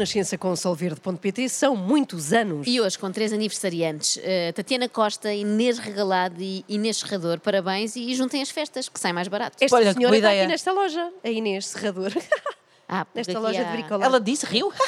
Renascença 0.00 0.38
com 0.38 0.56
solverde.pt 0.56 1.48
são 1.50 1.76
muitos 1.76 2.32
anos. 2.32 2.66
E 2.66 2.80
hoje, 2.80 2.98
com 2.98 3.12
três 3.12 3.34
aniversariantes, 3.34 4.16
uh, 4.16 4.52
Tatiana 4.54 4.88
Costa, 4.88 5.30
Inês 5.30 5.78
Regalado 5.78 6.40
e 6.40 6.64
Inês 6.66 6.96
Serrador, 6.96 7.38
parabéns 7.38 7.96
e 7.96 8.14
juntem 8.14 8.40
as 8.40 8.48
festas, 8.48 8.88
que 8.88 8.98
sai 8.98 9.12
mais 9.12 9.28
barato. 9.28 9.58
Esta 9.60 9.76
Olha, 9.76 9.92
senhora 9.92 10.16
está 10.16 10.30
aqui 10.30 10.46
nesta 10.46 10.72
loja, 10.72 11.12
a 11.22 11.28
Inês 11.28 11.66
Serrador. 11.66 12.12
Ah, 12.88 13.04
porque 13.12 13.18
nesta 13.18 13.38
loja 13.38 13.60
há- 13.60 13.64
de 13.64 13.72
bricolagem. 13.76 14.06
Ela 14.06 14.20
disse, 14.20 14.46
riu. 14.46 14.72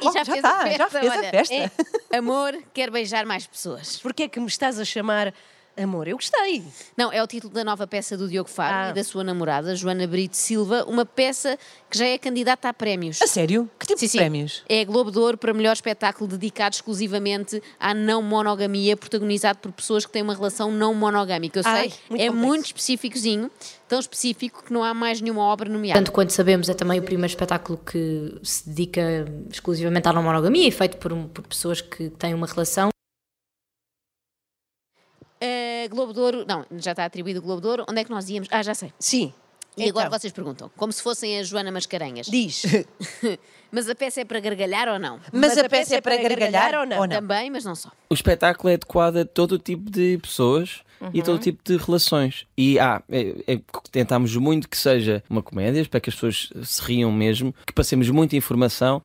E 0.00 0.04
já, 0.06 0.12
já 0.12 0.24
fez 0.24 0.42
tá, 0.42 0.50
a 0.50 0.62
festa, 0.62 0.78
já 0.78 0.90
fez 0.90 1.12
a 1.12 1.16
olha. 1.16 1.30
festa. 1.30 1.54
É, 1.54 2.16
amor, 2.16 2.58
quer 2.74 2.90
beijar 2.90 3.24
mais 3.24 3.46
pessoas. 3.46 3.96
Porquê 3.98 4.24
é 4.24 4.28
que 4.28 4.40
me 4.40 4.48
estás 4.48 4.78
a 4.78 4.84
chamar 4.84 5.32
amor? 5.82 6.06
Eu 6.08 6.16
gostei. 6.16 6.62
Não, 6.96 7.12
é 7.12 7.22
o 7.22 7.26
título 7.26 7.52
da 7.52 7.64
nova 7.64 7.86
peça 7.86 8.16
do 8.16 8.28
Diogo 8.28 8.48
Faro 8.48 8.74
Ah. 8.74 8.90
e 8.90 8.92
da 8.94 9.02
sua 9.04 9.24
namorada, 9.24 9.74
Joana 9.74 10.06
Brito 10.06 10.36
Silva, 10.36 10.84
uma 10.86 11.04
peça 11.04 11.58
que 11.90 11.98
já 11.98 12.06
é 12.06 12.16
candidata 12.18 12.68
a 12.68 12.72
prémios. 12.74 13.20
A 13.22 13.26
sério? 13.26 13.68
Que 13.78 13.86
tipo 13.86 13.98
Sim, 13.98 14.06
de 14.06 14.12
sim. 14.12 14.18
prémios? 14.18 14.62
É 14.68 14.84
Globo 14.84 15.10
de 15.10 15.18
Ouro 15.18 15.36
para 15.38 15.52
melhor 15.52 15.72
espetáculo 15.72 16.28
dedicado 16.28 16.74
exclusivamente 16.74 17.62
à 17.78 17.92
não 17.94 18.22
monogamia, 18.22 18.96
protagonizado 18.96 19.58
por 19.58 19.72
pessoas 19.72 20.04
que 20.06 20.12
têm 20.12 20.22
uma 20.22 20.34
relação 20.34 20.70
não 20.70 20.94
monogâmica. 20.94 21.58
Eu 21.60 21.62
Ai, 21.66 21.90
sei, 21.90 21.98
muito 22.08 22.22
é 22.22 22.26
complexo. 22.26 22.34
muito 22.46 22.66
específicozinho, 22.66 23.50
tão 23.88 23.98
específico 24.00 24.64
que 24.64 24.72
não 24.72 24.82
há 24.84 24.94
mais 24.94 25.20
nenhuma 25.20 25.42
obra 25.42 25.68
nomeada. 25.68 25.98
Tanto 26.00 26.12
quanto 26.12 26.30
sabemos, 26.32 26.68
é 26.68 26.74
também 26.74 26.98
o 26.98 27.02
primeiro 27.02 27.30
espetáculo 27.30 27.78
que 27.78 28.38
se 28.42 28.68
dedica 28.68 29.26
exclusivamente 29.50 30.08
à 30.08 30.12
não 30.12 30.22
monogamia 30.22 30.66
e 30.66 30.70
feito 30.70 30.96
por, 30.98 31.12
por 31.28 31.46
pessoas 31.46 31.80
que 31.80 32.08
têm 32.10 32.32
uma 32.34 32.46
relação. 32.46 32.93
A 35.44 35.88
Globo 35.88 36.12
de 36.12 36.20
Ouro, 36.20 36.44
não, 36.48 36.64
já 36.78 36.92
está 36.92 37.04
atribuído 37.04 37.40
o 37.40 37.42
Globo 37.42 37.60
de 37.60 37.66
Ouro. 37.68 37.84
Onde 37.88 38.00
é 38.00 38.04
que 38.04 38.10
nós 38.10 38.28
íamos? 38.28 38.48
Ah, 38.50 38.62
já 38.62 38.74
sei. 38.74 38.92
Sim. 38.98 39.32
E 39.76 39.88
agora 39.88 40.06
Então, 40.06 40.18
vocês 40.18 40.32
perguntam, 40.32 40.70
como 40.76 40.92
se 40.92 41.02
fossem 41.02 41.38
a 41.38 41.42
Joana 41.42 41.72
Mascarenhas. 41.72 42.26
Diz. 42.28 42.62
Mas 43.72 43.88
a 43.90 43.94
peça 43.94 44.20
é 44.20 44.24
para 44.24 44.38
gargalhar 44.38 44.88
ou 44.88 45.00
não? 45.00 45.18
Mas, 45.32 45.58
a 45.58 45.68
peça 45.68 45.96
é 45.96 46.00
para 46.00 46.16
gargalhar 46.16 46.74
ou 46.76 46.86
não? 46.86 46.98
Ou 47.00 47.06
não? 47.08 47.16
Também, 47.16 47.50
mas 47.50 47.64
não 47.64 47.74
só. 47.74 47.90
O 48.08 48.14
espetáculo 48.14 48.70
é 48.70 48.74
adequado 48.74 49.16
a 49.16 49.24
todo 49.24 49.58
tipo 49.58 49.90
de 49.90 50.16
pessoas 50.18 50.82
e 51.12 51.18
Uhum. 51.18 51.24
todo 51.24 51.38
tipo 51.40 51.60
de 51.64 51.76
relações. 51.76 52.46
E 52.56 52.78
ah, 52.78 53.02
é, 53.10 53.34
é, 53.54 53.60
tentamos 53.90 54.36
muito 54.36 54.68
que 54.68 54.78
seja 54.78 55.24
uma 55.28 55.42
comédia, 55.42 55.84
para 55.86 55.98
que 55.98 56.08
as 56.08 56.14
pessoas 56.14 56.50
se 56.62 56.80
riam 56.82 57.10
mesmo, 57.10 57.52
que 57.66 57.72
passemos 57.72 58.08
muita 58.10 58.36
informação. 58.36 59.02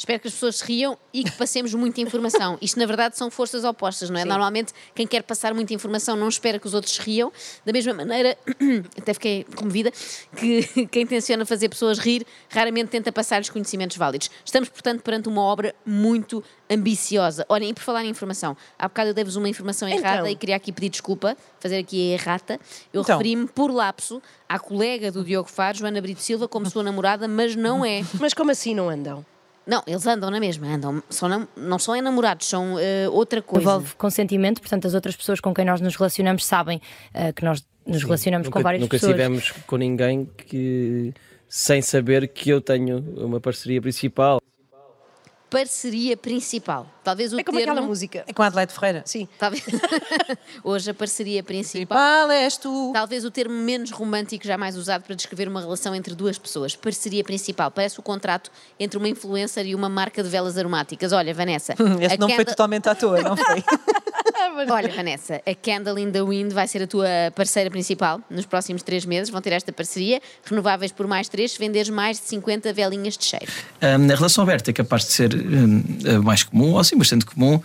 Espero 0.00 0.18
que 0.18 0.28
as 0.28 0.32
pessoas 0.32 0.56
se 0.56 0.64
riam 0.64 0.96
e 1.12 1.22
que 1.22 1.32
passemos 1.32 1.74
muita 1.74 2.00
informação. 2.00 2.56
Isto, 2.62 2.78
na 2.78 2.86
verdade, 2.86 3.18
são 3.18 3.30
forças 3.30 3.64
opostas, 3.64 4.08
não 4.08 4.18
é? 4.18 4.24
Normalmente, 4.24 4.72
quem 4.94 5.06
quer 5.06 5.22
passar 5.22 5.52
muita 5.52 5.74
informação 5.74 6.16
não 6.16 6.26
espera 6.26 6.58
que 6.58 6.66
os 6.66 6.72
outros 6.72 6.94
se 6.94 7.02
riam. 7.02 7.30
Da 7.66 7.70
mesma 7.70 7.92
maneira, 7.92 8.34
até 8.96 9.12
fiquei 9.12 9.44
comovida, 9.54 9.92
que 10.34 10.86
quem 10.90 11.06
tenciona 11.06 11.44
fazer 11.44 11.68
pessoas 11.68 11.98
rir 11.98 12.26
raramente 12.48 12.88
tenta 12.88 13.12
passar-lhes 13.12 13.50
conhecimentos 13.50 13.98
válidos. 13.98 14.30
Estamos, 14.42 14.70
portanto, 14.70 15.02
perante 15.02 15.28
uma 15.28 15.42
obra 15.42 15.74
muito 15.84 16.42
ambiciosa. 16.70 17.44
Olhem, 17.46 17.68
e 17.68 17.74
por 17.74 17.82
falar 17.82 18.02
em 18.02 18.08
informação, 18.08 18.56
há 18.78 18.88
bocado 18.88 19.10
eu 19.10 19.14
dei-vos 19.14 19.36
uma 19.36 19.50
informação 19.50 19.86
errada 19.86 20.20
Então. 20.20 20.28
e 20.28 20.34
queria 20.34 20.56
aqui 20.56 20.72
pedir 20.72 20.88
desculpa, 20.88 21.36
fazer 21.58 21.76
aqui 21.76 22.12
a 22.12 22.14
errata. 22.14 22.58
Eu 22.90 23.02
Então. 23.02 23.18
referi-me, 23.18 23.46
por 23.48 23.70
lapso, 23.70 24.22
à 24.48 24.58
colega 24.58 25.12
do 25.12 25.22
Diogo 25.22 25.50
Faro, 25.50 25.76
Joana 25.76 26.00
Brito 26.00 26.22
Silva, 26.22 26.48
como 26.48 26.70
sua 26.70 26.82
namorada, 26.82 27.28
mas 27.28 27.54
não 27.54 27.84
é. 27.84 28.02
Mas 28.18 28.32
como 28.32 28.50
assim 28.50 28.74
não 28.74 28.88
andam? 28.88 29.26
Não, 29.70 29.82
eles 29.86 30.04
andam 30.04 30.30
na 30.30 30.40
mesma, 30.40 30.66
andam. 30.66 31.00
São 31.08 31.28
nam- 31.28 31.46
não 31.56 31.78
são 31.78 31.94
enamorados, 31.94 32.48
são 32.48 32.76
eh, 32.78 33.08
outra 33.08 33.40
coisa. 33.40 33.62
Envolve 33.62 33.94
consentimento, 33.94 34.60
portanto, 34.60 34.86
as 34.88 34.94
outras 34.94 35.14
pessoas 35.14 35.38
com 35.40 35.54
quem 35.54 35.64
nós 35.64 35.80
nos 35.80 35.94
relacionamos 35.94 36.44
sabem 36.44 36.80
eh, 37.14 37.32
que 37.32 37.44
nós 37.44 37.64
nos 37.86 38.02
relacionamos 38.02 38.48
com 38.48 38.58
nunca 38.58 38.62
várias 38.64 38.80
nunca 38.82 38.96
pessoas. 38.96 39.12
estivemos 39.12 39.52
com 39.68 39.76
ninguém 39.76 40.28
que 40.46 41.14
sem 41.48 41.80
saber 41.82 42.26
que 42.28 42.50
eu 42.50 42.60
tenho 42.60 42.98
uma 43.16 43.40
parceria 43.40 43.80
principal. 43.80 44.40
Parceria 45.50 46.16
principal. 46.16 46.86
Talvez 47.02 47.32
o 47.32 47.40
É 47.40 47.42
como 47.42 47.58
termo. 47.58 47.72
aquela 47.72 47.86
música. 47.86 48.24
É 48.26 48.32
com 48.32 48.40
a 48.42 48.46
Adelaide 48.46 48.72
Ferreira. 48.72 49.02
Sim. 49.04 49.26
Talvez... 49.36 49.64
Hoje 50.62 50.90
a 50.90 50.94
parceria 50.94 51.42
principal. 51.42 51.98
Principal 51.98 52.30
és 52.30 52.56
tu. 52.56 52.90
Talvez 52.92 53.24
o 53.24 53.30
termo 53.30 53.54
menos 53.54 53.90
romântico 53.90 54.46
jamais 54.46 54.76
usado 54.76 55.02
para 55.02 55.14
descrever 55.16 55.48
uma 55.48 55.60
relação 55.60 55.92
entre 55.94 56.14
duas 56.14 56.38
pessoas. 56.38 56.76
Parceria 56.76 57.24
principal. 57.24 57.70
Parece 57.70 57.98
o 57.98 58.02
contrato 58.02 58.50
entre 58.78 58.96
uma 58.96 59.08
influencer 59.08 59.66
e 59.66 59.74
uma 59.74 59.88
marca 59.88 60.22
de 60.22 60.28
velas 60.28 60.56
aromáticas. 60.56 61.12
Olha, 61.12 61.34
Vanessa. 61.34 61.74
Esse 62.00 62.14
a 62.14 62.18
não 62.18 62.30
foi 62.30 62.44
totalmente 62.44 62.88
à 62.88 62.94
toa, 62.94 63.20
não 63.20 63.36
foi? 63.36 63.64
Olha, 64.70 64.88
Vanessa, 64.94 65.40
a 65.46 65.54
Candle 65.54 65.98
in 65.98 66.10
the 66.10 66.22
Wind 66.22 66.52
vai 66.52 66.66
ser 66.66 66.82
a 66.82 66.86
tua 66.86 67.06
parceira 67.34 67.70
principal 67.70 68.20
nos 68.30 68.46
próximos 68.46 68.82
três 68.82 69.04
meses. 69.04 69.30
Vão 69.30 69.40
ter 69.40 69.52
esta 69.52 69.72
parceria, 69.72 70.20
renováveis 70.44 70.92
por 70.92 71.06
mais 71.06 71.28
três, 71.28 71.52
se 71.52 71.58
venderes 71.58 71.88
mais 71.88 72.18
de 72.18 72.26
50 72.26 72.72
velinhas 72.72 73.16
de 73.16 73.24
cheiro. 73.24 73.50
Hum, 73.82 74.10
a 74.10 74.14
relação 74.14 74.42
aberta 74.42 74.70
é 74.70 74.74
capaz 74.74 75.04
de 75.04 75.12
ser 75.12 75.30
a 76.14 76.20
mais 76.20 76.42
comum, 76.42 76.72
ou 76.72 76.78
assim, 76.78 76.96
bastante 76.96 77.24
comum, 77.24 77.60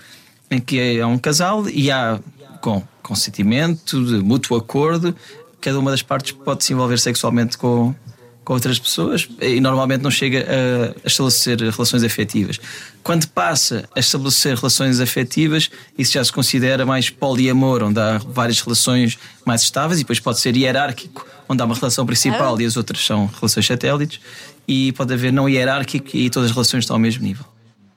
em 0.50 0.60
que 0.60 1.00
há 1.00 1.08
um 1.08 1.18
casal 1.18 1.68
e 1.70 1.92
há, 1.92 2.20
com 2.62 2.84
consentimento, 3.02 4.04
de 4.04 4.18
mútuo 4.24 4.58
acordo, 4.58 5.16
cada 5.62 5.80
uma 5.80 5.92
das 5.92 6.02
partes 6.02 6.32
pode 6.32 6.64
se 6.64 6.74
envolver 6.74 7.00
sexualmente 7.00 7.58
com, 7.58 7.94
com 8.46 8.54
outras 8.54 8.78
pessoas 8.78 9.28
e 9.42 9.60
normalmente 9.60 10.02
não 10.02 10.12
chega 10.12 10.46
a, 10.48 11.08
estabelecer 11.08 11.60
relações 11.60 12.04
afetivas. 12.04 12.60
Quando 13.04 13.28
passa 13.28 13.90
a 13.96 14.00
estabelecer 14.00 14.56
relações 14.56 15.00
afetivas, 15.00 15.70
isso 15.98 16.14
já 16.14 16.24
se 16.24 16.32
considera 16.32 16.86
mais 16.86 17.10
poliamor, 17.10 17.84
onde 17.84 18.00
há 18.00 18.20
várias 18.20 18.62
relações 18.62 19.18
mais 19.46 19.64
estáveis 19.64 20.00
e 20.00 20.04
depois 20.04 20.20
pode 20.20 20.40
ser 20.40 20.56
hierárquico, 20.56 21.26
onde 21.50 21.62
há 21.62 21.66
uma 21.66 21.76
relação 21.76 22.06
principal 22.06 22.60
e 22.62 22.66
as 22.66 22.78
outras 22.78 23.04
são 23.04 23.26
relações 23.26 23.66
satélites, 23.66 24.20
e 24.68 24.92
pode 24.94 25.14
haver 25.14 25.34
não 25.34 25.50
hierárquico 25.50 26.16
e 26.16 26.30
todas 26.30 26.50
as 26.50 26.56
relações 26.56 26.84
estão 26.84 26.96
ao 26.96 27.00
mesmo 27.00 27.24
nível. 27.24 27.55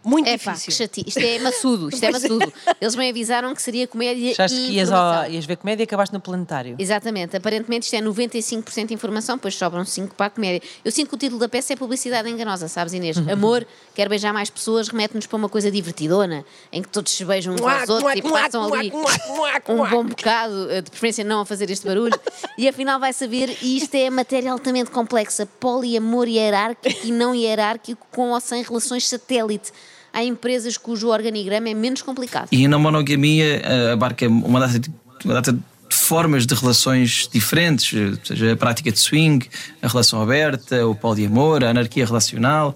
Muito 0.09 0.27
É 0.27 0.39
pá, 0.39 0.53
que 0.53 0.59
difícil. 0.59 0.87
chati... 0.87 1.05
Isto 1.07 1.21
é 1.21 1.39
maçudo, 1.39 1.91
isto 1.91 2.03
é 2.03 2.11
maçudo. 2.13 2.53
Eles 2.81 2.97
me 2.97 3.11
avisaram 3.11 3.55
que 3.55 3.61
seria 3.61 3.87
comédia 3.87 4.33
Achaste 4.33 4.57
e 4.57 4.67
que 4.67 4.73
ias, 4.73 4.91
ao, 4.91 5.31
ias 5.31 5.45
ver 5.45 5.57
comédia 5.57 5.83
e 5.83 5.85
acabaste 5.85 6.15
no 6.15 6.21
planetário. 6.21 6.77
Exatamente, 6.79 7.37
aparentemente 7.37 7.85
isto 7.85 7.95
é 7.95 8.01
95% 8.01 8.91
informação, 8.91 9.39
pois 9.39 9.55
sobram 9.55 9.85
5 9.85 10.15
para 10.15 10.27
a 10.27 10.31
comédia. 10.31 10.67
Eu 10.83 10.91
sinto 10.91 11.11
que 11.11 11.15
o 11.15 11.19
título 11.19 11.39
da 11.39 11.49
peça 11.49 11.75
é 11.75 11.77
publicidade 11.77 12.29
enganosa, 12.29 12.69
sabes, 12.69 12.95
Inês? 12.95 13.19
Amor, 13.29 13.67
quer 13.95 14.09
beijar 14.09 14.33
mais 14.33 14.49
pessoas, 14.49 14.89
remete-nos 14.89 15.27
para 15.27 15.37
uma 15.37 15.49
coisa 15.49 15.71
divertidona, 15.71 16.45
em 16.73 16.81
que 16.81 16.89
todos 16.89 17.13
se 17.13 17.25
beijam 17.25 17.55
uns 17.55 17.61
aos 17.61 17.89
outros 17.91 18.15
e 18.15 18.23
passam 18.23 18.73
ali 18.73 18.91
um 19.69 19.89
bom 19.91 20.05
bocado, 20.05 20.71
eh, 20.71 20.81
de 20.81 20.91
preferência 20.91 21.23
não 21.23 21.41
a 21.41 21.45
fazer 21.45 21.71
este 21.71 21.87
barulho, 21.87 22.19
e 22.57 22.67
afinal 22.67 22.99
vai 22.99 23.13
saber, 23.13 23.55
e 23.61 23.77
isto 23.77 23.95
é 23.95 24.09
matéria 24.09 24.53
altamente 24.53 24.91
complexa, 24.91 25.47
poliamor 25.61 26.27
hierárquico 26.27 27.07
e 27.07 27.13
não 27.13 27.35
hierárquico, 27.35 28.07
com 28.11 28.31
ou 28.31 28.41
sem 28.41 28.63
relações 28.63 29.07
satélite. 29.07 29.71
Há 30.13 30.23
empresas 30.23 30.77
cujo 30.77 31.09
organigrama 31.09 31.69
é 31.69 31.75
menos 31.75 32.03
complicado. 32.03 32.49
E 32.51 32.67
na 32.67 32.79
monogamia 32.79 33.61
eh, 33.63 33.93
abarca 33.93 34.29
uma 34.29 34.61
data, 34.61 34.79
de, 34.79 34.91
uma 35.25 35.35
data 35.35 35.53
de 35.53 35.61
formas 35.91 36.47
de 36.47 36.55
relações 36.55 37.29
diferentes, 37.33 37.93
eh, 37.93 38.19
seja 38.25 38.53
a 38.53 38.57
prática 38.57 38.91
de 38.91 38.99
swing, 38.99 39.49
a 39.83 39.89
relação 39.89 40.23
aberta, 40.23 40.87
o 40.87 40.95
poliamor, 40.95 41.63
a 41.65 41.71
anarquia 41.71 42.07
relacional, 42.07 42.75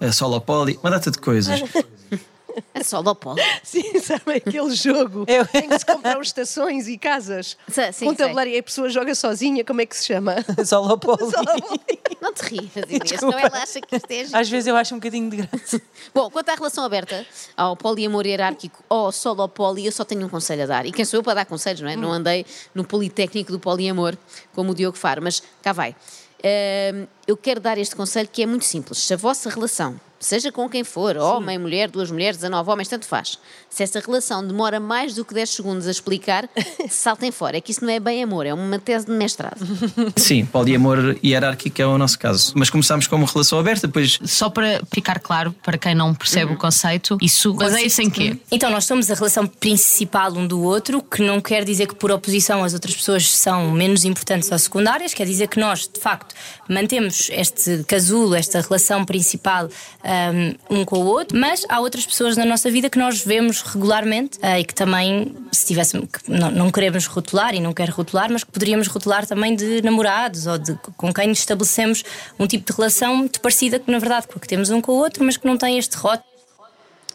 a 0.00 0.12
solopoli, 0.12 0.78
uma 0.82 0.90
data 0.90 1.10
de 1.10 1.18
coisas. 1.18 1.62
É 2.72 2.82
só 2.82 3.02
do 3.02 3.14
polo. 3.14 3.36
Sim, 3.62 3.98
sabe 4.00 4.34
aquele 4.36 4.74
jogo 4.74 5.24
Eu- 5.28 5.46
em 5.54 5.68
que 5.68 5.78
se 5.78 5.86
compram 5.86 6.20
estações 6.20 6.88
e 6.88 6.96
casas 6.98 7.56
Sim, 7.68 7.92
sim, 7.92 8.04
com 8.06 8.14
sei. 8.16 8.26
tabuleiro 8.26 8.50
e 8.50 8.58
a 8.58 8.62
pessoa 8.62 8.88
joga 8.88 9.14
sozinha, 9.14 9.64
como 9.64 9.80
é 9.80 9.86
que 9.86 9.96
se 9.96 10.06
chama? 10.06 10.36
Solopoli. 10.64 11.18
Não 12.20 12.32
te 12.32 12.42
rias, 12.42 12.72
Inês, 12.88 13.20
não 13.22 13.38
ela 13.38 13.62
acha 13.62 13.80
que 13.80 13.96
isto 13.96 14.10
é. 14.10 14.26
Às 14.38 14.48
vezes 14.48 14.66
eu 14.66 14.76
acho 14.76 14.94
um 14.94 14.98
bocadinho 14.98 15.30
de 15.30 15.36
graça. 15.38 15.80
Bom, 16.14 16.30
quanto 16.30 16.48
à 16.50 16.54
relação 16.54 16.84
aberta, 16.84 17.26
ao 17.56 17.76
poliamor 17.76 18.26
hierárquico 18.26 18.82
ou 18.88 19.06
ao 19.06 19.12
solopoli, 19.12 19.86
eu 19.86 19.92
só 19.92 20.04
tenho 20.04 20.24
um 20.26 20.28
conselho 20.28 20.62
a 20.62 20.66
dar. 20.66 20.86
E 20.86 20.92
quem 20.92 21.04
sou 21.04 21.18
eu 21.18 21.22
para 21.22 21.34
dar 21.34 21.44
conselhos, 21.46 21.80
não 21.80 21.88
é? 21.88 21.96
Não 21.96 22.12
andei 22.12 22.44
no 22.74 22.84
politécnico 22.84 23.52
do 23.52 23.58
poliamor, 23.58 24.16
como 24.54 24.72
o 24.72 24.74
Diogo 24.74 24.96
Faro, 24.96 25.22
mas 25.22 25.42
cá 25.62 25.72
vai. 25.72 25.94
Ahm, 26.42 27.06
eu 27.26 27.36
quero 27.36 27.60
dar 27.60 27.78
este 27.78 27.96
conselho 27.96 28.28
que 28.30 28.42
é 28.42 28.46
muito 28.46 28.64
simples. 28.64 28.98
Se 28.98 29.14
a 29.14 29.16
vossa 29.16 29.48
relação, 29.48 29.98
seja 30.24 30.50
com 30.50 30.68
quem 30.68 30.82
for, 30.82 31.16
homem, 31.16 31.58
mulher, 31.58 31.90
duas 31.90 32.10
mulheres, 32.10 32.38
19 32.38 32.70
homens, 32.70 32.88
tanto 32.88 33.06
faz, 33.06 33.38
se 33.68 33.82
essa 33.82 34.00
relação 34.00 34.46
demora 34.46 34.80
mais 34.80 35.14
do 35.14 35.24
que 35.24 35.34
10 35.34 35.50
segundos 35.50 35.86
a 35.86 35.90
explicar, 35.90 36.48
saltem 36.88 37.30
fora. 37.30 37.58
É 37.58 37.60
que 37.60 37.72
isso 37.72 37.84
não 37.84 37.92
é 37.92 38.00
bem 38.00 38.22
amor, 38.22 38.46
é 38.46 38.54
uma 38.54 38.78
tese 38.78 39.06
de 39.06 39.12
mestrado. 39.12 39.60
Sim, 40.16 40.46
poliamor 40.46 41.16
hierárquico 41.22 41.82
é 41.82 41.86
o 41.86 41.98
nosso 41.98 42.18
caso. 42.18 42.52
Mas 42.56 42.70
começámos 42.70 43.06
com 43.06 43.16
uma 43.16 43.26
relação 43.26 43.58
aberta, 43.58 43.86
depois 43.86 44.18
Só 44.24 44.48
para 44.48 44.80
ficar 44.92 45.18
claro, 45.18 45.54
para 45.62 45.76
quem 45.76 45.94
não 45.94 46.14
percebe 46.14 46.52
o 46.52 46.56
conceito, 46.56 47.18
isso 47.20 47.52
baseia-se 47.54 48.02
em 48.02 48.10
quê? 48.10 48.38
Então, 48.50 48.70
nós 48.70 48.84
somos 48.84 49.10
a 49.10 49.14
relação 49.14 49.46
principal 49.46 50.32
um 50.32 50.46
do 50.46 50.62
outro, 50.62 51.02
que 51.02 51.22
não 51.22 51.40
quer 51.40 51.64
dizer 51.64 51.86
que, 51.86 51.94
por 51.94 52.10
oposição, 52.10 52.64
as 52.64 52.72
outras 52.72 52.94
pessoas 52.94 53.28
são 53.28 53.70
menos 53.70 54.04
importantes 54.04 54.50
ou 54.50 54.58
secundárias, 54.58 55.12
quer 55.12 55.26
dizer 55.26 55.48
que 55.48 55.60
nós, 55.60 55.88
de 55.88 56.00
facto, 56.00 56.34
mantemos 56.68 57.28
este 57.30 57.84
casulo, 57.84 58.34
esta 58.34 58.60
relação 58.60 59.04
principal, 59.04 59.68
um, 60.70 60.78
um 60.80 60.84
com 60.84 60.98
o 60.98 61.06
outro, 61.06 61.38
mas 61.38 61.64
há 61.68 61.80
outras 61.80 62.06
pessoas 62.06 62.36
na 62.36 62.44
nossa 62.44 62.70
vida 62.70 62.90
que 62.90 62.98
nós 62.98 63.22
vemos 63.24 63.62
regularmente 63.62 64.38
uh, 64.38 64.58
e 64.58 64.64
que 64.64 64.74
também, 64.74 65.34
se 65.52 65.66
tivéssemos, 65.66 66.08
que 66.10 66.30
não, 66.30 66.50
não 66.50 66.70
queremos 66.70 67.06
rotular 67.06 67.54
e 67.54 67.60
não 67.60 67.72
quero 67.72 67.92
rotular, 67.92 68.30
mas 68.30 68.44
que 68.44 68.50
poderíamos 68.50 68.86
rotular 68.88 69.26
também 69.26 69.54
de 69.54 69.82
namorados 69.82 70.46
ou 70.46 70.58
de 70.58 70.74
com 70.96 71.12
quem 71.12 71.30
estabelecemos 71.32 72.04
um 72.38 72.46
tipo 72.46 72.70
de 72.70 72.76
relação 72.76 73.16
muito 73.16 73.40
parecida 73.40 73.78
que 73.78 73.90
na 73.90 73.98
verdade 73.98 74.26
com 74.26 74.38
a 74.38 74.40
que 74.40 74.48
temos 74.48 74.70
um 74.70 74.80
com 74.80 74.92
o 74.92 74.96
outro, 74.96 75.24
mas 75.24 75.36
que 75.36 75.46
não 75.46 75.56
tem 75.56 75.78
este 75.78 75.96
rótulo. 75.96 76.33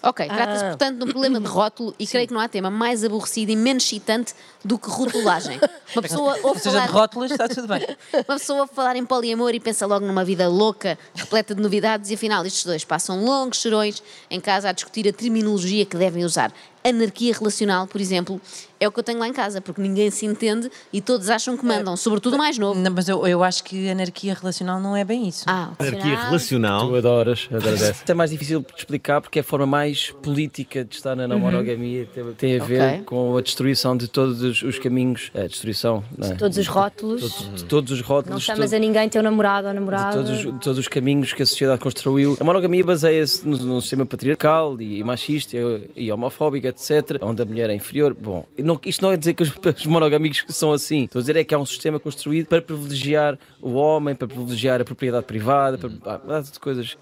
Ok, 0.01 0.25
trata-se 0.27 0.65
portanto 0.65 0.97
de 0.97 1.03
um 1.03 1.07
problema 1.07 1.39
de 1.39 1.47
rótulo 1.47 1.93
e 1.99 2.07
creio 2.07 2.27
que 2.27 2.33
não 2.33 2.39
há 2.39 2.47
tema 2.47 2.69
mais 2.69 3.03
aborrecido 3.03 3.51
e 3.51 3.55
menos 3.55 3.83
excitante 3.83 4.33
do 4.63 4.77
que 4.77 4.89
rotulagem. 4.89 5.59
Uma 5.93 6.01
pessoa 6.01 6.37
ouve 6.43 6.59
Seja 6.59 6.81
de 6.81 6.87
falar, 6.87 7.01
rótulas, 7.01 7.31
está 7.31 7.47
tudo 7.49 7.67
bem. 7.67 7.85
uma 8.27 8.37
pessoa 8.37 8.61
ouve 8.61 8.73
falar 8.73 8.95
em 8.95 9.05
poliamor 9.05 9.53
e 9.53 9.59
pensa 9.59 9.85
logo 9.85 10.05
numa 10.05 10.23
vida 10.23 10.47
louca, 10.47 10.97
repleta 11.13 11.53
de 11.53 11.61
novidades, 11.61 12.11
e 12.11 12.13
afinal 12.13 12.45
estes 12.45 12.63
dois 12.63 12.85
passam 12.85 13.23
longos 13.23 13.61
serões 13.61 14.01
em 14.29 14.39
casa 14.39 14.69
a 14.69 14.71
discutir 14.71 15.07
a 15.07 15.13
terminologia 15.13 15.85
que 15.85 15.97
devem 15.97 16.23
usar. 16.23 16.53
Anarquia 16.83 17.33
relacional, 17.33 17.85
por 17.87 17.99
exemplo, 17.99 18.39
é 18.79 18.87
o 18.87 18.91
que 18.91 18.99
eu 18.99 19.03
tenho 19.03 19.19
lá 19.19 19.27
em 19.27 19.33
casa, 19.33 19.59
porque 19.59 19.81
ninguém 19.81 20.09
se 20.09 20.25
entende 20.25 20.71
e 20.93 21.01
todos 21.01 21.29
acham 21.29 21.57
que 21.57 21.65
mandam, 21.65 21.97
sobretudo 21.97 22.35
o 22.35 22.37
mais 22.37 22.57
novo. 22.57 22.79
Não, 22.79 22.89
mas 22.91 23.09
eu, 23.09 23.27
eu 23.27 23.43
acho 23.43 23.63
que 23.65 23.89
anarquia 23.89 24.33
relacional 24.33 24.79
não 24.79 24.95
é 24.95 25.03
bem 25.03 25.27
isso. 25.27 25.43
Ah, 25.45 25.71
Anarquia 25.77 26.17
relacional. 26.17 26.87
Tu 26.87 26.95
adoras, 26.95 27.49
adoras 27.51 27.81
essa. 27.81 27.91
Isto 27.99 28.09
é 28.09 28.13
mais 28.13 28.31
difícil 28.31 28.61
de 28.61 28.67
explicar 28.77 29.19
porque 29.19 29.39
é 29.39 29.41
a 29.41 29.43
forma 29.43 29.65
mais 29.65 30.11
política 30.21 30.85
de 30.85 30.95
estar 30.95 31.15
na 31.17 31.27
não 31.27 31.37
monogamia. 31.39 32.07
Tem, 32.13 32.23
tem 32.33 32.59
a 32.59 32.63
ver 32.63 32.81
Ok. 32.81 33.01
com 33.03 33.35
a 33.37 33.41
destruição 33.41 33.97
de 33.97 34.07
todos 34.07 34.41
os, 34.41 34.61
os 34.61 34.79
caminhos. 34.79 35.31
A 35.35 35.47
destruição, 35.47 36.01
não 36.17 36.29
é? 36.31 36.35
Todos 36.35 36.57
os 36.57 36.67
rótulos. 36.67 37.21
Todos, 37.21 37.55
de 37.55 37.65
todos 37.65 37.91
os 37.91 38.01
rótulos. 38.01 38.29
Não 38.31 38.37
de 38.37 38.43
chamas 38.45 38.69
todo- 38.71 38.77
a 38.77 38.79
ninguém 38.79 39.09
teu 39.09 39.21
namorado 39.21 39.67
ou 39.67 39.73
de 39.73 39.79
namorada. 39.79 40.13
todos, 40.15 40.31
os- 40.31 40.53
de 40.53 40.59
todos 40.61 40.77
os 40.79 40.87
caminhos 40.87 41.33
que 41.33 41.43
a 41.43 41.45
sociedade 41.45 41.81
construiu. 41.81 42.37
A 42.39 42.43
monogamia 42.45 42.85
baseia-se 42.85 43.45
no 43.45 43.81
sistema 43.81 44.05
patriarcal 44.05 44.79
e 44.81 45.03
machista 45.03 45.57
e, 45.57 46.05
e 46.05 46.11
homofóbico, 46.11 46.68
etc., 46.69 47.17
onde 47.21 47.41
a 47.41 47.45
mulher 47.45 47.69
é 47.69 47.73
inferior. 47.75 48.13
Bom, 48.13 48.45
não- 48.57 48.79
isto 48.85 49.01
não 49.01 49.11
é 49.11 49.17
dizer 49.17 49.33
que 49.33 49.43
os, 49.43 49.51
os 49.77 49.85
monogâmicos 49.85 50.45
são 50.49 50.71
assim. 50.71 51.03
Estou 51.05 51.19
a 51.19 51.21
dizer 51.21 51.35
é 51.35 51.43
que 51.43 51.53
há 51.53 51.59
um 51.59 51.65
sistema 51.65 51.99
construído 51.99 52.47
para 52.47 52.61
privilegiar 52.61 53.37
o 53.61 53.73
homem, 53.73 54.15
para 54.15 54.27
privilegiar 54.27 54.81
a 54.81 54.85
propriedade 54.85 55.25
privada, 55.25 55.77
para 55.77 55.89
data 56.17 56.51
de 56.51 56.59
coisas. 56.59 56.97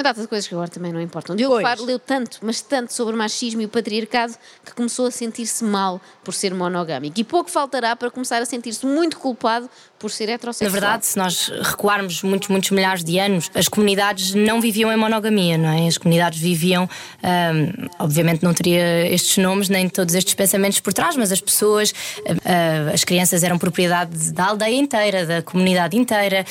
Uma 0.00 0.04
data 0.04 0.22
de 0.22 0.28
coisas 0.28 0.48
que 0.48 0.54
agora 0.54 0.70
também 0.70 0.94
não 0.94 1.00
importam. 1.00 1.36
Diogo 1.36 1.56
Pois. 1.56 1.62
Faro 1.62 1.84
leu 1.84 1.98
tanto, 1.98 2.38
mas 2.40 2.62
tanto 2.62 2.90
sobre 2.90 3.14
o 3.14 3.18
machismo 3.18 3.60
e 3.60 3.66
o 3.66 3.68
patriarcado 3.68 4.32
que 4.64 4.72
começou 4.72 5.06
a 5.06 5.10
sentir-se 5.10 5.62
mal 5.62 6.00
por 6.24 6.32
ser 6.32 6.54
monogâmico. 6.54 7.20
E 7.20 7.22
pouco 7.22 7.50
faltará 7.50 7.94
para 7.94 8.10
começar 8.10 8.40
a 8.40 8.46
sentir-se 8.46 8.86
muito 8.86 9.18
culpado 9.18 9.68
por 9.98 10.10
ser 10.10 10.28
Na 10.28 10.32
heterossexual. 10.32 10.72
verdade, 10.72 11.04
se 11.04 11.18
nós 11.18 11.52
recuarmos 11.62 12.22
muitos, 12.22 12.48
muitos 12.48 12.70
milhares 12.70 13.04
de 13.04 13.18
anos, 13.18 13.50
as 13.54 13.68
comunidades 13.68 14.32
não 14.32 14.58
viviam 14.58 14.90
em 14.90 14.96
monogamia, 14.96 15.58
não 15.58 15.68
é? 15.68 15.86
As 15.86 15.98
comunidades 15.98 16.38
viviam, 16.38 16.88
hum, 17.22 17.88
obviamente 17.98 18.42
não 18.42 18.54
teria 18.54 19.06
estes 19.12 19.36
nomes 19.36 19.68
nem 19.68 19.86
todos 19.86 20.14
estes 20.14 20.32
pensamentos 20.32 20.80
por 20.80 20.94
trás, 20.94 21.14
mas 21.14 21.30
as 21.30 21.42
pessoas, 21.42 21.92
ah, 22.26 22.90
as 22.94 23.04
crianças 23.04 23.44
eram 23.44 23.58
propriedade 23.58 24.32
da 24.32 24.46
aldeia 24.46 24.76
inteira, 24.76 25.26
da 25.26 25.42
comunidade 25.42 25.94
inteira, 25.94 26.46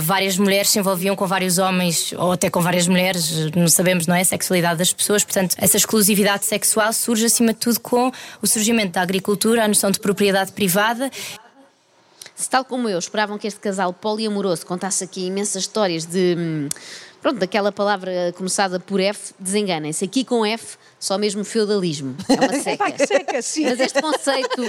várias 0.00 0.38
mulheres 0.38 0.70
se 0.70 0.78
envolviam 0.78 1.16
com 1.16 1.26
vários 1.26 1.58
homens 1.58 2.12
ou 2.16 2.30
até 2.30 2.48
com 2.48 2.60
várias 2.60 2.83
mulheres, 2.86 3.50
não 3.54 3.68
sabemos, 3.68 4.06
não 4.06 4.14
é? 4.14 4.20
A 4.20 4.24
sexualidade 4.24 4.78
das 4.78 4.92
pessoas, 4.92 5.24
portanto, 5.24 5.54
essa 5.58 5.76
exclusividade 5.76 6.44
sexual 6.44 6.92
surge 6.92 7.26
acima 7.26 7.52
de 7.52 7.60
tudo 7.60 7.80
com 7.80 8.10
o 8.42 8.46
surgimento 8.46 8.92
da 8.92 9.02
agricultura, 9.02 9.64
a 9.64 9.68
noção 9.68 9.90
de 9.90 10.00
propriedade 10.00 10.52
privada 10.52 11.10
Se 12.34 12.48
tal 12.50 12.64
como 12.64 12.88
eu 12.88 12.98
esperavam 12.98 13.38
que 13.38 13.46
este 13.46 13.60
casal 13.60 13.92
poliamoroso 13.92 14.66
contasse 14.66 15.04
aqui 15.04 15.26
imensas 15.26 15.62
histórias 15.62 16.04
de. 16.04 16.34
hum, 16.38 16.68
Pronto, 17.24 17.38
daquela 17.38 17.72
palavra 17.72 18.34
começada 18.36 18.78
por 18.78 19.00
F, 19.00 19.32
desenganem-se. 19.38 20.04
Aqui 20.04 20.26
com 20.26 20.44
F, 20.44 20.76
só 21.04 21.18
mesmo 21.18 21.44
feudalismo. 21.44 22.16
É 22.26 22.34
uma 22.34 22.60
seca. 22.60 22.90
Que 22.90 23.06
seca, 23.06 23.42
sim. 23.42 23.64
Mas 23.64 23.78
este 23.78 24.00
conceito 24.00 24.62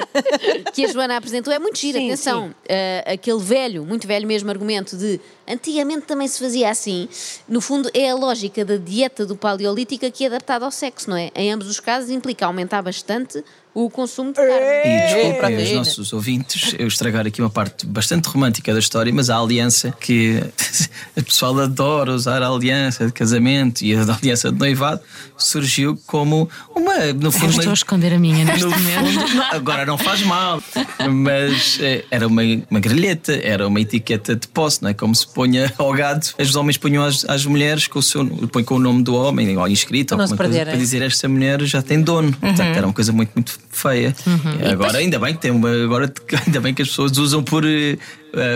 que 0.74 0.86
a 0.86 0.88
Joana 0.88 1.18
apresentou 1.18 1.52
é 1.54 1.58
muito 1.58 1.78
giro. 1.78 1.98
Sim, 1.98 2.08
Atenção, 2.08 2.56
ah, 2.70 3.14
aquele 3.14 3.40
velho, 3.40 3.86
muito 3.86 4.06
velho 4.06 4.28
mesmo 4.28 4.50
argumento 4.50 4.98
de 4.98 5.20
antigamente 5.48 6.06
também 6.06 6.28
se 6.28 6.40
fazia 6.40 6.70
assim, 6.70 7.08
no 7.48 7.62
fundo 7.62 7.90
é 7.94 8.10
a 8.10 8.16
lógica 8.16 8.66
da 8.66 8.78
dieta 8.78 9.26
do 9.26 9.36
paleolítico 9.36 10.06
aqui 10.06 10.26
adaptada 10.26 10.66
ao 10.66 10.72
sexo, 10.72 11.10
não 11.10 11.18
é? 11.18 11.32
Em 11.36 11.52
ambos 11.52 11.68
os 11.68 11.80
casos 11.80 12.10
implica 12.10 12.46
aumentar 12.46 12.82
bastante 12.82 13.44
o 13.75 13.89
consumo 13.89 14.30
de 14.30 14.36
carne. 14.38 14.54
E 14.86 15.00
desculpem 15.01 15.31
os 15.31 15.38
proteína. 15.38 15.77
nossos 15.80 16.13
ouvintes 16.13 16.74
eu 16.80 16.88
estragar 16.88 17.27
aqui 17.27 17.42
uma 17.42 17.50
parte 17.50 17.86
bastante 17.86 18.30
romântica 18.30 18.72
da 18.72 18.80
história, 18.80 19.12
mas 19.13 19.30
a 19.30 19.38
aliança 19.38 19.94
que 20.00 20.42
o 21.18 21.22
pessoal 21.22 21.60
adora 21.60 22.13
usar 22.13 22.42
a 22.42 22.48
aliança 22.48 23.06
de 23.06 23.12
casamento 23.12 23.83
e 23.83 23.94
a 23.94 24.01
aliança 24.01 24.50
de 24.50 24.57
noivado 24.57 25.01
surgiu 25.38 26.00
como 26.07 26.50
uma, 26.74 27.12
no 27.13 27.27
Eu 27.27 27.31
fundo, 27.33 27.50
estou 27.50 27.72
a 27.72 27.74
esconder 27.74 28.13
a 28.13 28.19
minha 28.19 28.45
neste 28.45 28.63
momento. 28.63 29.27
fundo, 29.27 29.44
agora 29.51 29.86
não 29.86 29.98
faz 29.98 30.22
mal, 30.24 30.63
mas 31.12 31.77
eh, 31.81 32.06
era 32.10 32.25
uma, 32.27 32.44
uma 32.72 32.80
grelheta, 32.80 33.33
era 33.44 33.68
uma 33.68 33.81
etiqueta 33.81 34.38
de 34.38 34.48
posse, 34.48 34.81
não 34.81 34.89
é? 34.89 34.94
Como 34.94 35.13
se 35.13 35.27
punha 35.27 35.74
ao 35.77 35.92
gado, 35.92 36.25
os 36.39 36.56
homens 36.56 36.77
punham 36.77 37.04
às, 37.04 37.25
às 37.25 37.45
mulheres 37.45 37.88
com 37.88 38.00
o 38.00 38.04
seu 38.04 38.25
põe 38.48 38.63
com 38.63 38.75
o 38.75 38.80
nome 38.80 39.04
do 39.04 39.16
homem, 39.16 39.57
ou 39.57 39.68
inscrito, 39.68 40.13
ou 40.13 40.18
coisa, 40.18 40.38
para 40.38 40.77
dizer 40.77 41.01
esta 41.01 41.27
mulher 41.27 41.62
já 41.63 41.81
tem 41.81 42.01
dono. 42.01 42.31
Portanto, 42.31 42.62
era 42.62 42.88
uma 42.88 42.94
coisa 42.94 43.12
muito, 43.12 43.31
muito 43.36 43.64
feia. 43.75 44.16
E 44.62 44.68
agora, 44.72 44.98
ainda 44.98 45.19
bem 45.19 45.33
que 45.33 45.42
tem 45.42 45.51
uma, 45.51 45.69
agora 45.83 46.12
ainda 46.45 46.60
bem 46.62 46.74
que 46.74 46.81
as 46.81 46.88
pessoas 46.89 47.18
usam 47.18 47.44
por, 47.44 47.63
eh, 47.66 47.98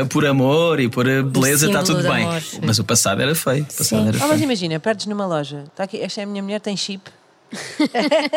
por 0.09 0.25
amor 0.25 0.79
e 0.79 0.87
por 0.89 1.07
eh, 1.07 1.21
beleza, 1.21 1.67
está 1.67 1.83
tudo 1.83 2.01
bem. 2.03 2.25
amor. 2.25 2.41
Mas 2.63 2.79
o 2.79 2.83
passado 2.83 3.21
era 3.21 3.35
feio. 3.35 3.65
Passado 3.65 4.07
era 4.07 4.23
Ah, 4.23 4.27
mas 4.27 4.41
imagina, 4.41 4.79
perdes 4.79 5.05
numa 5.05 5.25
loja. 5.25 5.63
Está 5.67 5.83
aqui, 5.83 5.97
esta 6.01 6.21
é 6.21 6.23
a 6.23 6.27
minha 6.27 6.41
mulher, 6.43 6.59
tem 6.59 6.75
chip. 6.75 7.01